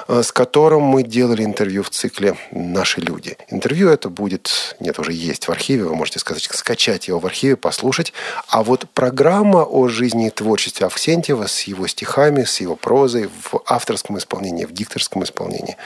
[0.07, 3.37] э, с которым мы делали интервью в цикле «Наши люди».
[3.49, 7.55] Интервью это будет, нет, уже есть в архиве, вы можете сказать, скачать его в архиве,
[7.55, 8.13] послушать.
[8.47, 13.61] А вот программа о жизни и творчестве Авксентьева с его стихами, с его прозой в
[13.65, 15.77] авторском исполнении, в дикторском исполнении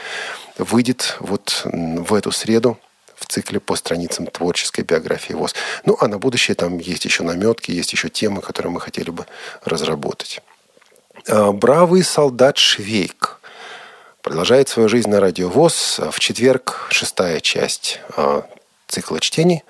[0.58, 2.78] выйдет вот в эту среду
[3.22, 5.54] в цикле по страницам творческой биографии ВОЗ.
[5.84, 9.26] Ну, а на будущее там есть еще наметки, есть еще темы, которые мы хотели бы
[9.64, 10.42] разработать.
[11.28, 13.40] А, Бравый солдат Швейк
[14.22, 16.00] продолжает свою жизнь на радио ВОЗ.
[16.10, 18.44] В четверг шестая часть а,
[18.88, 19.62] цикла чтений.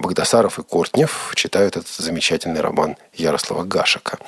[0.00, 4.18] Богдасаров и Кортнев читают этот замечательный роман Ярослава Гашика.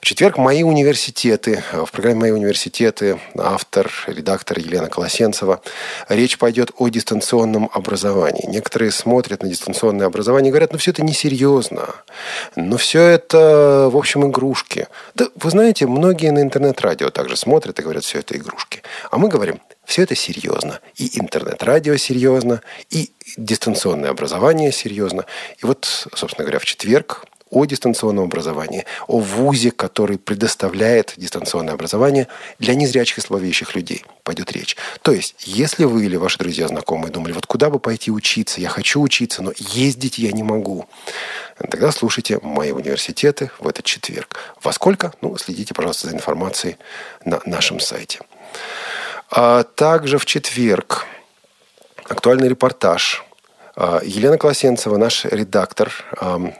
[0.00, 1.62] В четверг «Мои университеты».
[1.72, 5.60] В программе «Мои университеты» автор, редактор Елена Колосенцева.
[6.08, 8.46] Речь пойдет о дистанционном образовании.
[8.46, 11.94] Некоторые смотрят на дистанционное образование и говорят, ну все это несерьезно.
[12.56, 14.88] Ну все это, в общем, игрушки.
[15.14, 18.82] Да, вы знаете, многие на интернет-радио также смотрят и говорят, все это игрушки.
[19.10, 20.80] А мы говорим, все это серьезно.
[20.96, 25.26] И интернет-радио серьезно, и дистанционное образование серьезно.
[25.58, 32.26] И вот, собственно говоря, в четверг о дистанционном образовании, о ВУЗе, который предоставляет дистанционное образование
[32.58, 34.74] для незрячих и слабовидящих людей, пойдет речь.
[35.02, 38.70] То есть, если вы или ваши друзья, знакомые думали, вот куда бы пойти учиться, я
[38.70, 40.88] хочу учиться, но ездить я не могу.
[41.58, 44.38] тогда слушайте мои университеты в этот четверг.
[44.62, 45.12] Во сколько?
[45.20, 46.78] Ну, следите, пожалуйста, за информацией
[47.26, 48.20] на нашем сайте.
[49.34, 51.06] А также в четверг
[52.04, 53.24] актуальный репортаж.
[53.74, 55.90] А, Елена Колосенцева, наш редактор,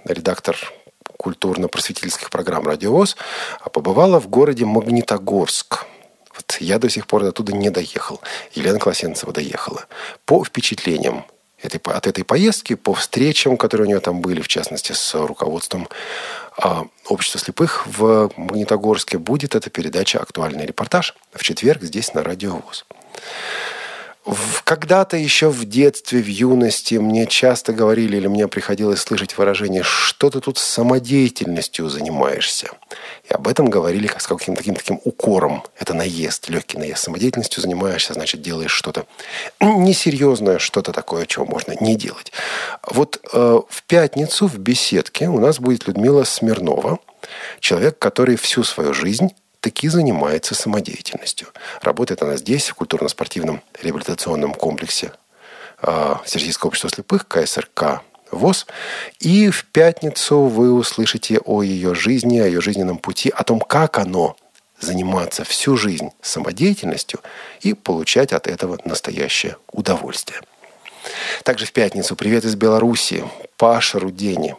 [0.06, 0.56] редактор
[1.18, 3.18] культурно-просветительских программ «Радиовоз»,
[3.74, 5.84] побывала в городе Магнитогорск.
[6.34, 8.22] Вот я до сих пор оттуда не доехал.
[8.54, 9.84] Елена Колосенцева доехала.
[10.24, 11.26] По впечатлениям
[11.62, 15.88] этой, от этой поездки, по встречам, которые у нее там были, в частности, с руководством
[15.90, 16.41] а,
[17.08, 22.84] общества слепых в Магнитогорске, будет эта передача «Актуальный репортаж» в четверг здесь на Радио ВОЗ.
[24.64, 30.30] Когда-то еще в детстве, в юности мне часто говорили или мне приходилось слышать выражение «что
[30.30, 32.70] ты тут самодеятельностью занимаешься?»
[33.28, 35.64] И об этом говорили как с каким-то таким, таким укором.
[35.76, 37.02] Это наезд, легкий наезд.
[37.02, 39.06] Самодеятельностью занимаешься, значит, делаешь что-то
[39.60, 42.32] несерьезное, что-то такое, чего можно не делать.
[42.86, 47.00] Вот э, в пятницу в беседке у нас будет Людмила Смирнова,
[47.58, 49.32] человек, который всю свою жизнь
[49.62, 51.48] таки занимается самодеятельностью.
[51.80, 55.12] Работает она здесь, в культурно-спортивном реабилитационном комплексе
[55.80, 58.02] э, Всероссийского общества слепых, КСРК
[58.32, 58.66] ВОЗ.
[59.20, 63.98] И в пятницу вы услышите о ее жизни, о ее жизненном пути, о том, как
[63.98, 64.36] оно
[64.80, 67.20] заниматься всю жизнь самодеятельностью
[67.60, 70.40] и получать от этого настоящее удовольствие.
[71.44, 73.24] Также в пятницу привет из Беларуси,
[73.56, 74.56] Паша Рудени.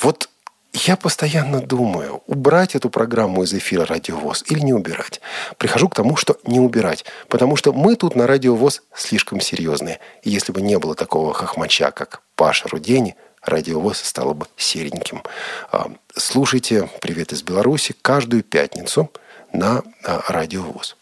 [0.00, 0.28] Вот
[0.72, 5.20] я постоянно думаю, убрать эту программу из эфира «Радиовоз» или не убирать.
[5.58, 10.00] Прихожу к тому, что не убирать, потому что мы тут на «Радиовоз» слишком серьезные.
[10.22, 15.22] И если бы не было такого хохмача, как Паша Рудени, «Радиовоз» стало бы сереньким.
[15.70, 19.10] А, слушайте «Привет из Беларуси» каждую пятницу
[19.52, 20.96] на а, «Радиовоз».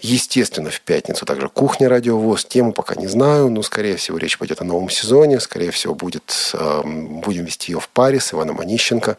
[0.00, 2.44] Естественно, в пятницу также кухня радиовоз.
[2.44, 5.40] Тему пока не знаю, но, скорее всего, речь пойдет о новом сезоне.
[5.40, 9.16] Скорее всего, будет, э, будем вести ее в паре с Иваном Онищенко.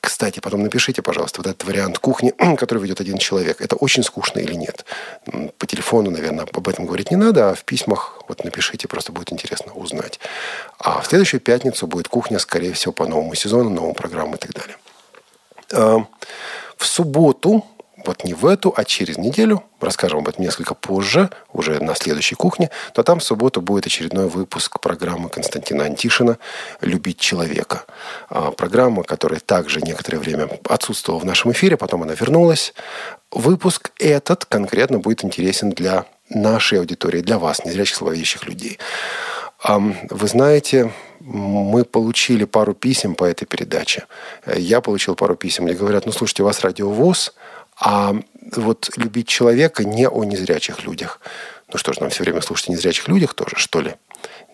[0.00, 3.60] Кстати, потом напишите, пожалуйста, вот этот вариант кухни, который ведет один человек.
[3.60, 4.84] Это очень скучно или нет?
[5.58, 9.32] По телефону, наверное, об этом говорить не надо, а в письмах вот напишите, просто будет
[9.32, 10.18] интересно узнать.
[10.78, 14.52] А в следующую пятницу будет кухня, скорее всего, по новому сезону, новым программам и так
[14.52, 14.76] далее.
[15.72, 15.98] Э,
[16.76, 17.64] в субботу
[18.04, 19.62] вот не в эту, а через неделю.
[19.80, 22.70] Расскажем об этом несколько позже, уже на следующей кухне.
[22.96, 26.38] Но там в субботу будет очередной выпуск программы Константина Антишина
[26.80, 27.84] «Любить человека».
[28.28, 32.74] А, программа, которая также некоторое время отсутствовала в нашем эфире, потом она вернулась.
[33.30, 38.78] Выпуск этот конкретно будет интересен для нашей аудитории, для вас, незрячих слабовидящих людей.
[39.64, 44.06] Вы знаете, мы получили пару писем по этой передаче.
[44.54, 47.34] Я получил пару писем, мне говорят, ну, слушайте, у вас радиовоз–
[47.78, 48.14] а
[48.54, 51.20] вот любить человека не о незрячих людях.
[51.72, 53.94] Ну что ж, нам все время слушать о незрячих людях тоже, что ли?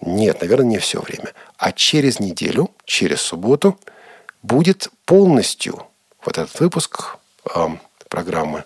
[0.01, 1.33] Нет, наверное, не все время.
[1.57, 3.79] А через неделю, через субботу,
[4.43, 5.87] будет полностью
[6.25, 7.17] вот этот выпуск
[7.55, 7.69] э,
[8.09, 8.65] программы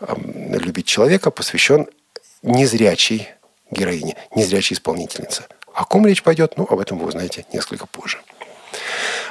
[0.00, 0.14] э,
[0.58, 1.86] «Любить человека» посвящен
[2.42, 3.28] незрячей
[3.70, 5.44] героине, незрячей исполнительнице.
[5.72, 8.20] О ком речь пойдет, ну, об этом вы узнаете несколько позже.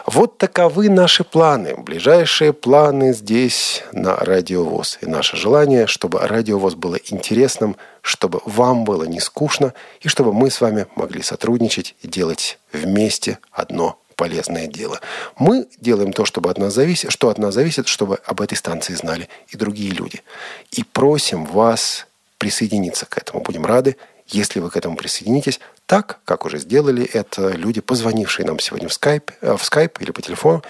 [0.05, 4.97] Вот таковы наши планы, ближайшие планы здесь на Радиовоз.
[5.01, 10.49] И наше желание, чтобы Радиовоз было интересным, чтобы вам было не скучно, и чтобы мы
[10.49, 14.99] с вами могли сотрудничать и делать вместе одно полезное дело.
[15.37, 18.93] Мы делаем то, чтобы от нас зависит, что от нас зависит, чтобы об этой станции
[18.93, 20.21] знали и другие люди.
[20.71, 23.41] И просим вас присоединиться к этому.
[23.41, 23.97] Будем рады,
[24.27, 25.59] если вы к этому присоединитесь,
[25.91, 30.11] так, как уже сделали это люди, позвонившие нам сегодня в Skype, э, в Skype или
[30.11, 30.63] по телефону,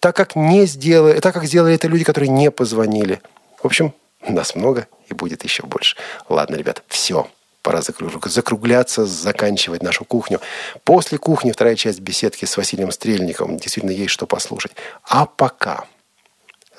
[0.00, 3.22] так как, не сделали, так как сделали это люди, которые не позвонили.
[3.62, 3.94] В общем,
[4.26, 5.96] нас много и будет еще больше.
[6.28, 7.28] Ладно, ребят, все.
[7.62, 10.40] Пора закругляться, заканчивать нашу кухню.
[10.82, 13.58] После кухни вторая часть беседки с Василием Стрельниковым.
[13.58, 14.72] Действительно, есть что послушать.
[15.04, 15.84] А пока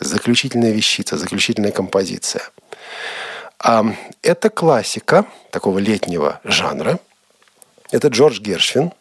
[0.01, 2.43] заключительная вещица, заключительная композиция.
[4.21, 6.99] Это классика такого летнего жанра–
[7.91, 8.91] это Джордж Гершвин.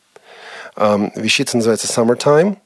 [0.76, 2.59] Вещица называется «Summertime».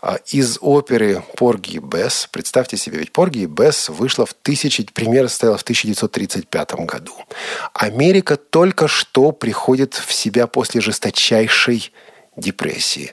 [0.00, 2.28] А, из оперы «Порги и Бесс».
[2.30, 7.14] Представьте себе, ведь «Порги и Бесс» вышла в тысячи, премьера состояла в 1935 году.
[7.72, 11.92] Америка только что приходит в себя после жесточайшей
[12.36, 13.12] депрессии.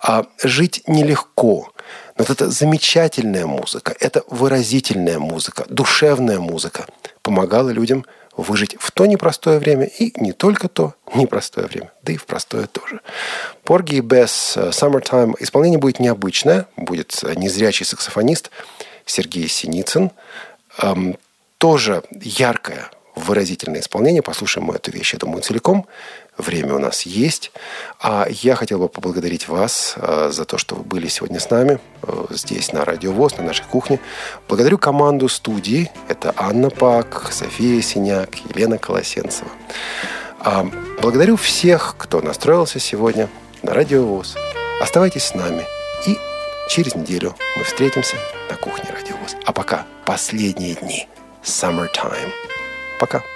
[0.00, 1.72] А жить нелегко.
[2.16, 6.86] Но это замечательная музыка, это выразительная музыка, душевная музыка
[7.22, 8.04] помогала людям–
[8.36, 12.66] выжить в то непростое время и не только то непростое время, да и в простое
[12.66, 13.00] тоже.
[13.62, 18.50] Порги и Бесс Summertime исполнение будет необычное, будет незрячий саксофонист
[19.06, 20.10] Сергей Синицын,
[20.78, 21.16] эм,
[21.58, 24.22] тоже яркое, выразительное исполнение.
[24.22, 25.86] Послушаем мы эту вещь, я думаю, целиком.
[26.36, 27.52] Время у нас есть.
[28.00, 31.78] А я хотел бы поблагодарить вас э, за то, что вы были сегодня с нами
[32.02, 34.00] э, здесь, на Радио ВОЗ, на нашей кухне.
[34.48, 35.90] Благодарю команду студии.
[36.08, 39.50] Это Анна Пак, София Синяк, Елена Колосенцева.
[40.40, 40.66] А,
[41.00, 43.28] благодарю всех, кто настроился сегодня
[43.62, 44.36] на Радио ВОЗ.
[44.80, 45.64] Оставайтесь с нами.
[46.06, 46.18] И
[46.68, 48.16] через неделю мы встретимся
[48.50, 49.36] на кухне Радио ВОЗ.
[49.46, 51.08] А пока последние дни.
[51.44, 52.32] Summertime.
[53.04, 53.33] Пока.